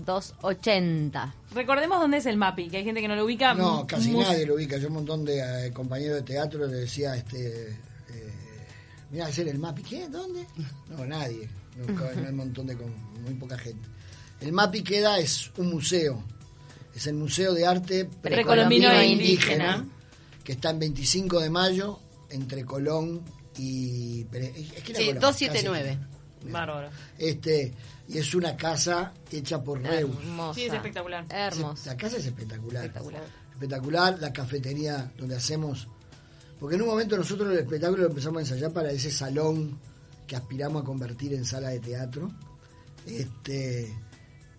094-426-280. 0.05 1.33
Recordemos 1.55 2.01
dónde 2.01 2.17
es 2.19 2.27
el 2.27 2.37
MAPI, 2.37 2.69
que 2.69 2.79
hay 2.79 2.85
gente 2.85 3.01
que 3.01 3.09
no 3.09 3.15
lo 3.17 3.25
ubica. 3.25 3.55
No, 3.55 3.87
casi 3.87 4.11
mus- 4.11 4.27
nadie 4.27 4.47
lo 4.47 4.55
ubica. 4.57 4.77
Yo 4.79 4.89
un 4.89 4.95
montón 4.95 5.25
de 5.25 5.67
eh, 5.69 5.73
compañeros 5.73 6.17
de 6.17 6.23
teatro 6.23 6.67
le 6.67 6.75
decía, 6.79 7.17
este, 7.17 7.69
eh, 7.71 7.77
Mirá, 9.11 9.27
hacer 9.27 9.47
el 9.49 9.59
MAPI. 9.59 9.83
¿Qué? 9.83 10.09
¿Dónde? 10.09 10.45
No, 10.89 11.07
nadie. 11.07 11.49
No, 11.77 11.93
no 11.95 12.09
hay 12.09 12.17
un 12.31 12.37
montón 12.37 12.67
de... 12.67 12.77
con- 12.77 12.95
muy 13.23 13.35
poca 13.35 13.59
gente. 13.59 13.89
El 14.41 14.53
MAPI 14.53 14.83
queda, 14.83 15.19
es 15.19 15.51
un 15.57 15.71
museo. 15.71 16.23
Es 16.95 17.07
el 17.07 17.15
Museo 17.15 17.53
de 17.53 17.67
Arte 17.67 18.05
Precolombino 18.23 18.91
e 18.91 19.07
indígena. 19.07 19.85
que 20.45 20.53
está 20.53 20.71
en 20.71 20.79
25 20.79 21.41
de 21.41 21.51
mayo, 21.51 21.99
entre 22.31 22.65
Colón 22.65 23.23
y... 23.59 24.25
Pere- 24.25 24.53
esquina 24.77 24.99
Sí, 24.99 25.07
Colón, 25.07 25.21
279. 25.21 25.99
Bárbaro. 26.51 26.89
Este, 27.19 27.75
y 28.09 28.19
es 28.19 28.35
una 28.35 28.57
casa 28.57 29.13
hecha 29.33 29.63
por 29.63 29.83
Reus. 29.83 30.17
Hermosa. 30.17 30.55
Sí, 30.55 30.67
es 30.67 30.73
espectacular. 30.73 31.25
Hermosa. 31.29 31.91
La 31.91 31.97
casa 31.97 32.17
es 32.19 32.27
espectacular. 32.27 32.85
Espectacular. 32.85 33.23
Espectacular, 33.53 34.19
la 34.21 34.33
cafetería 34.33 35.11
donde 35.19 35.35
hacemos. 35.37 35.89
Porque 36.61 36.77
en 36.77 36.83
un 36.83 36.89
momento 36.89 37.17
nosotros 37.17 37.51
el 37.53 37.59
espectáculo 37.59 38.03
lo 38.05 38.09
empezamos 38.11 38.39
a 38.39 38.41
ensayar 38.43 38.73
para 38.73 38.91
ese 38.93 39.11
salón 39.11 39.79
que 40.27 40.37
aspiramos 40.37 40.83
a 40.83 40.85
convertir 40.85 41.35
en 41.35 41.45
sala 41.45 41.69
de 41.71 41.81
teatro. 41.81 42.31
Este. 43.07 43.95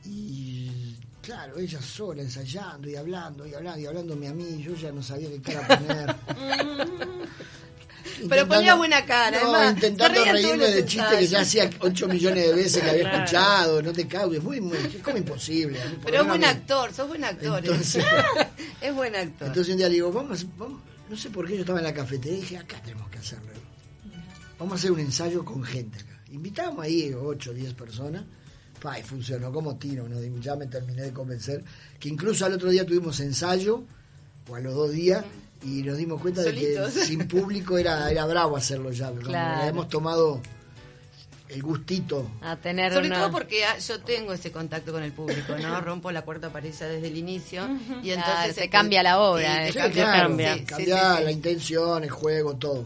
Y 0.05 0.95
claro, 1.21 1.59
ella 1.59 1.81
sola 1.81 2.21
ensayando 2.21 2.89
y 2.89 2.95
hablando 2.95 3.45
y 3.45 3.53
hablando 3.53 3.79
y 3.81 3.85
hablándome 3.85 4.27
a 4.29 4.33
mí, 4.33 4.61
yo 4.63 4.73
ya 4.75 4.91
no 4.91 5.03
sabía 5.03 5.29
qué 5.29 5.41
cara 5.41 5.67
poner. 5.79 6.15
Pero 8.29 8.47
ponía 8.47 8.73
buena 8.75 9.05
cara, 9.05 9.39
No, 9.41 9.53
además, 9.53 9.73
intentando 9.75 10.23
reírme 10.23 10.67
de 10.67 10.85
chistes 10.85 11.17
que 11.19 11.27
ya 11.27 11.41
hacía 11.41 11.69
8 11.79 12.07
millones 12.07 12.47
de 12.47 12.53
veces 12.55 12.81
que 12.81 12.89
había 12.89 13.01
Claro. 13.03 13.17
escuchado, 13.25 13.81
no 13.81 13.91
te 13.93 14.07
cago, 14.07 14.33
es 14.33 14.41
muy, 14.41 14.61
muy, 14.61 14.77
es 14.77 15.03
como 15.03 15.17
imposible. 15.17 15.79
Pero 16.03 16.21
es 16.21 16.27
buen 16.27 16.43
actor, 16.45 16.93
sos 16.93 17.07
buen 17.09 17.23
actor. 17.25 17.63
¿eh? 17.63 17.67
Entonces- 17.69 18.05
es 18.81 18.95
buen 18.95 19.13
actor. 19.15 19.47
Entonces 19.49 19.71
un 19.73 19.77
día 19.77 19.87
le 19.89 19.95
digo, 19.95 20.11
vamos, 20.11 20.45
vamos- 20.57 20.81
no 21.09 21.17
sé 21.17 21.29
por 21.29 21.47
qué 21.47 21.55
yo 21.55 21.59
estaba 21.61 21.79
en 21.79 21.85
la 21.85 21.93
cafetería 21.93 22.37
y 22.37 22.41
dije, 22.41 22.57
acá 22.57 22.81
tenemos 22.81 23.09
que 23.09 23.17
hacerlo. 23.19 23.51
Vamos 24.59 24.73
a 24.73 24.75
hacer 24.75 24.91
un 24.91 24.99
ensayo 24.99 25.45
con 25.45 25.63
gente 25.63 25.99
acá. 25.99 26.19
Invitamos 26.31 26.83
ahí 26.83 27.13
8 27.13 27.51
o 27.51 27.53
10 27.53 27.73
personas. 27.73 28.23
Pa, 28.81 28.99
y 28.99 29.03
funcionó 29.03 29.51
como 29.51 29.75
tiro, 29.77 30.07
¿no? 30.07 30.19
ya 30.39 30.55
me 30.55 30.67
terminé 30.67 31.03
de 31.03 31.13
convencer. 31.13 31.63
Que 31.99 32.09
incluso 32.09 32.45
al 32.45 32.53
otro 32.53 32.69
día 32.69 32.85
tuvimos 32.85 33.19
ensayo, 33.19 33.83
o 34.47 34.55
a 34.55 34.59
los 34.59 34.75
dos 34.75 34.91
días, 34.91 35.25
y 35.63 35.81
nos 35.81 35.97
dimos 35.97 36.21
cuenta 36.21 36.43
Solitos. 36.43 36.93
de 36.93 37.01
que 37.01 37.05
sin 37.07 37.27
público 37.27 37.77
era, 37.77 38.11
era 38.11 38.25
bravo 38.25 38.55
hacerlo 38.55 38.91
ya. 38.91 39.09
como 39.09 39.31
le 39.31 39.67
hemos 39.67 39.89
tomado 39.89 40.41
el 41.49 41.63
gustito. 41.63 42.29
A 42.41 42.55
tener 42.57 42.93
Sobre 42.93 43.07
una... 43.07 43.19
todo 43.19 43.31
porque 43.31 43.65
ah, 43.65 43.77
yo 43.77 43.99
tengo 44.01 44.33
ese 44.33 44.51
contacto 44.51 44.91
con 44.91 45.03
el 45.03 45.11
público, 45.11 45.57
¿no? 45.57 45.79
Rompo 45.81 46.11
la 46.11 46.23
cuarta 46.23 46.51
pared 46.51 46.69
desde 46.69 47.07
el 47.07 47.17
inicio. 47.17 47.67
Y 48.03 48.11
entonces 48.11 48.49
este, 48.49 48.69
cambia 48.69 49.01
la 49.01 49.19
obra, 49.19 49.63
sí, 49.63 49.69
eh. 49.69 49.71
Sí, 49.71 49.77
cambia, 49.79 50.03
claro, 50.03 50.27
cambia. 50.27 50.53
sí, 50.53 50.59
sí, 50.59 50.65
cambia 50.65 51.11
sí, 51.11 51.17
sí. 51.17 51.23
la 51.23 51.31
intención, 51.31 52.03
el 52.03 52.09
juego, 52.09 52.55
todo. 52.55 52.85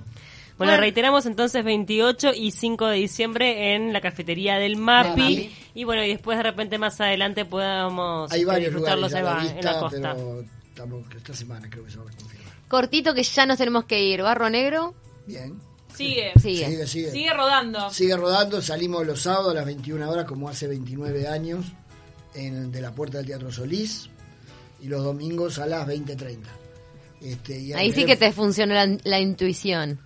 Bueno, 0.62 0.74
Bueno. 0.74 0.82
reiteramos 0.82 1.26
entonces 1.26 1.64
28 1.64 2.34
y 2.36 2.52
5 2.52 2.88
de 2.88 2.98
diciembre 2.98 3.74
en 3.76 3.94
la 3.94 4.00
cafetería 4.02 4.58
del 4.58 4.78
MAPI. 4.78 5.52
Y 5.74 5.84
bueno, 5.86 6.04
y 6.04 6.10
después 6.10 6.38
de 6.38 6.44
repente 6.44 6.78
más 6.78 7.02
adelante 7.02 7.46
podamos 7.46 8.32
Hay 8.32 8.42
eh, 8.42 8.46
varios 8.46 8.70
disfrutarlos 8.72 9.12
lugares 9.12 9.16
ahí 9.16 9.22
a 9.22 9.24
la 9.24 9.54
va, 9.54 9.60
en 9.60 9.66
la 9.66 9.80
costa. 9.80 10.14
pero 10.16 10.44
estamos, 10.70 11.04
esta 11.16 11.34
semana 11.34 11.68
creo 11.70 11.84
que 11.86 11.92
se 11.92 11.98
va 11.98 12.04
a 12.04 12.14
confirmar. 12.16 12.54
Cortito 12.68 13.14
que 13.14 13.24
ya 13.24 13.46
nos 13.46 13.58
tenemos 13.58 13.86
que 13.86 14.04
ir. 14.04 14.22
Barro 14.22 14.50
Negro 14.50 14.94
Bien. 15.26 15.60
Sigue. 15.96 16.32
sigue. 16.40 16.66
Sigue, 16.68 16.88
sigue. 16.88 17.12
Sigue 17.12 17.34
rodando. 17.34 17.90
Sigue 17.90 18.16
rodando, 18.16 18.62
salimos 18.62 19.06
los 19.06 19.22
sábados 19.22 19.52
a 19.52 19.56
las 19.56 19.66
21 19.66 20.10
horas, 20.10 20.26
como 20.26 20.48
hace 20.48 20.68
29 20.68 21.28
años, 21.28 21.66
en, 22.34 22.72
de 22.72 22.82
la 22.82 22.92
puerta 22.94 23.18
del 23.18 23.28
Teatro 23.28 23.52
Solís, 23.52 24.10
y 24.82 24.88
los 24.88 25.04
domingos 25.04 25.60
a 25.60 25.66
las 25.66 25.86
20.30. 25.88 26.38
Este, 27.22 27.60
y 27.60 27.74
Ahí 27.74 27.92
sí 27.92 28.06
que 28.06 28.16
te 28.16 28.32
funcionó 28.32 28.74
la, 28.74 28.98
la 29.04 29.20
intuición. 29.20 30.00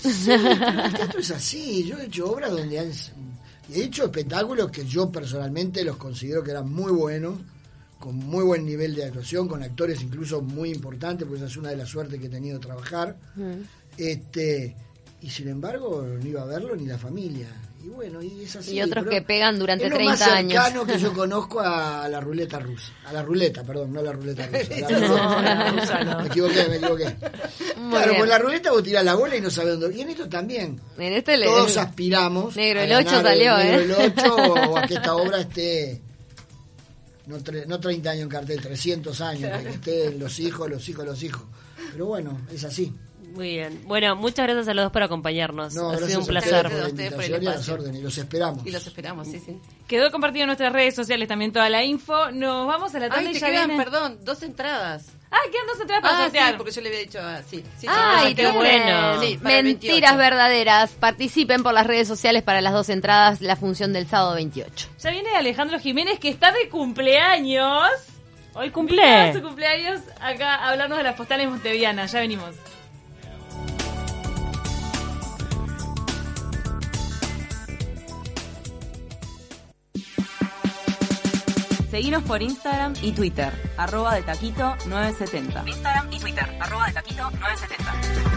Sí, 0.00 0.24
pero 0.26 0.84
el 0.84 0.94
teatro 0.94 1.20
es 1.20 1.30
así. 1.30 1.84
Yo 1.84 1.98
he 1.98 2.06
hecho 2.06 2.30
obras 2.30 2.50
donde 2.50 2.78
han. 2.78 2.90
He 3.72 3.82
hecho 3.82 4.04
espectáculos 4.04 4.70
que 4.70 4.84
yo 4.84 5.10
personalmente 5.10 5.82
los 5.84 5.96
considero 5.96 6.42
que 6.42 6.52
eran 6.52 6.70
muy 6.70 6.92
buenos, 6.92 7.38
con 7.98 8.16
muy 8.16 8.44
buen 8.44 8.64
nivel 8.64 8.94
de 8.94 9.04
actuación, 9.04 9.48
con 9.48 9.62
actores 9.62 10.02
incluso 10.02 10.40
muy 10.40 10.70
importantes, 10.70 11.26
porque 11.26 11.42
esa 11.42 11.50
es 11.50 11.56
una 11.56 11.70
de 11.70 11.76
las 11.76 11.88
suertes 11.88 12.20
que 12.20 12.26
he 12.26 12.30
tenido 12.30 12.60
trabajar. 12.60 13.16
Este, 13.96 14.76
y 15.22 15.30
sin 15.30 15.48
embargo, 15.48 16.06
no 16.06 16.26
iba 16.26 16.42
a 16.42 16.46
verlo 16.46 16.76
ni 16.76 16.86
la 16.86 16.98
familia. 16.98 17.48
Y 17.86 17.88
bueno, 17.90 18.20
y 18.20 18.42
es 18.42 18.56
así. 18.56 18.72
Y 18.74 18.82
otros 18.82 19.06
que 19.06 19.22
pegan 19.22 19.60
durante 19.60 19.84
es 19.84 19.90
lo 19.90 19.96
30 19.96 20.12
más 20.12 20.22
años. 20.22 20.52
cercano 20.64 20.84
que 20.84 20.98
yo 20.98 21.12
conozco 21.12 21.60
a 21.60 22.08
la 22.08 22.20
ruleta 22.20 22.58
rusa. 22.58 22.90
A 23.06 23.12
la 23.12 23.22
ruleta, 23.22 23.62
perdón, 23.62 23.92
no 23.92 24.00
a 24.00 24.02
la 24.02 24.10
ruleta 24.12 24.44
rusa. 24.48 24.74
a 24.74 24.90
la 24.90 24.98
No, 25.08 25.42
la 25.42 25.70
rusa 25.70 26.02
no. 26.04 26.20
Me 26.22 26.26
equivoqué, 26.26 26.66
me 26.68 26.76
equivoqué. 26.78 27.04
Muy 27.76 27.90
claro, 27.92 28.08
bien. 28.10 28.20
con 28.20 28.28
la 28.28 28.38
ruleta 28.38 28.72
vos 28.72 28.82
tirás 28.82 29.04
la 29.04 29.14
bola 29.14 29.36
y 29.36 29.40
no 29.40 29.50
sabés 29.50 29.78
dónde. 29.78 29.96
Y 29.96 30.00
en 30.00 30.08
esto 30.10 30.28
también. 30.28 30.80
En 30.98 31.12
este 31.12 31.36
le- 31.36 31.46
Todos 31.46 31.76
aspiramos. 31.76 32.56
Negro 32.56 32.80
a 32.80 32.84
el 32.84 32.92
ocho 32.92 33.04
ganar 33.04 33.22
salió, 33.22 33.56
el 33.58 33.66
Negro 33.88 33.96
¿eh? 34.00 34.04
el 34.06 34.12
8 34.18 34.34
o 34.36 34.76
a 34.78 34.82
que 34.88 34.94
esta 34.94 35.14
obra 35.16 35.40
esté. 35.40 36.02
No, 37.26 37.38
tre- 37.38 37.66
no 37.66 37.78
30 37.78 38.10
años 38.10 38.22
en 38.24 38.28
cartel, 38.28 38.60
300 38.60 39.20
años, 39.20 39.62
que 39.62 39.68
estén 39.68 40.18
los 40.18 40.38
hijos, 40.40 40.68
los 40.68 40.88
hijos, 40.88 41.04
los 41.06 41.22
hijos. 41.22 41.42
Pero 41.92 42.06
bueno, 42.06 42.40
es 42.52 42.64
así. 42.64 42.92
Muy 43.36 43.50
bien. 43.50 43.82
Bueno, 43.84 44.16
muchas 44.16 44.46
gracias 44.46 44.66
a 44.68 44.74
los 44.74 44.86
dos 44.86 44.92
por 44.92 45.02
acompañarnos. 45.02 45.74
No, 45.74 45.90
ha 45.90 45.98
sido 45.98 46.20
un 46.20 46.26
placer. 46.26 46.52
Gracias 46.68 46.82
a 46.84 46.86
ustedes 46.88 47.12
por 47.12 47.22
el 47.24 47.30
y 47.30 47.46
espacio. 47.46 47.76
los 48.02 48.18
esperamos. 48.18 48.66
Y 48.66 48.70
los 48.70 48.86
esperamos, 48.86 49.28
sí, 49.28 49.38
sí. 49.44 49.60
Quedó 49.86 50.10
compartido 50.10 50.44
en 50.44 50.46
nuestras 50.48 50.72
redes 50.72 50.94
sociales 50.96 51.28
también 51.28 51.52
toda 51.52 51.68
la 51.68 51.84
info. 51.84 52.30
Nos 52.32 52.66
vamos 52.66 52.94
a 52.94 52.98
la 52.98 53.08
tanda 53.10 53.30
Ay, 53.30 53.36
y 53.36 53.38
ya 53.38 53.46
quedan, 53.46 53.68
viene. 53.68 53.84
perdón, 53.84 54.18
dos 54.24 54.42
entradas. 54.42 55.06
Ah, 55.30 55.36
quedan 55.52 55.66
dos 55.66 55.80
entradas 55.80 56.02
para 56.02 56.24
Ah, 56.24 56.30
sí, 56.50 56.54
porque 56.56 56.72
yo 56.72 56.80
le 56.80 56.88
había 56.88 57.00
dicho, 57.00 57.18
ah, 57.20 57.40
sí. 57.46 57.58
sí, 57.58 57.80
sí, 57.80 57.86
Ay, 57.90 58.34
qué 58.34 58.50
bueno. 58.50 59.20
Sí, 59.20 59.38
Mentiras 59.42 60.12
28. 60.12 60.16
verdaderas. 60.16 60.90
Participen 60.92 61.62
por 61.62 61.74
las 61.74 61.86
redes 61.86 62.08
sociales 62.08 62.42
para 62.42 62.60
las 62.62 62.72
dos 62.72 62.88
entradas, 62.88 63.42
la 63.42 63.56
función 63.56 63.92
del 63.92 64.06
sábado 64.06 64.34
28. 64.36 64.88
Ya 64.98 65.10
viene 65.10 65.36
Alejandro 65.36 65.78
Jiménez 65.78 66.18
que 66.18 66.30
está 66.30 66.52
de 66.52 66.68
cumpleaños. 66.70 67.82
Hoy 68.54 68.66
Vino 68.68 68.72
cumple. 68.72 69.02
a 69.04 69.32
su 69.34 69.42
cumpleaños 69.42 70.00
acá 70.20 70.54
a 70.54 70.70
hablarnos 70.70 70.96
de 70.96 71.04
las 71.04 71.16
postales 71.16 71.50
montevianas. 71.50 72.12
Ya 72.12 72.20
venimos. 72.20 72.54
Seguinos 81.96 82.24
por 82.24 82.42
Instagram 82.42 82.92
y 83.00 83.10
Twitter, 83.12 83.50
arroba 83.78 84.16
de 84.16 84.22
taquito 84.22 84.76
970. 84.86 85.64
Instagram 85.66 86.12
y 86.12 86.18
Twitter, 86.18 86.58
arroba 86.60 86.88
de 86.88 86.92
taquito 86.92 87.30
970. 87.30 88.35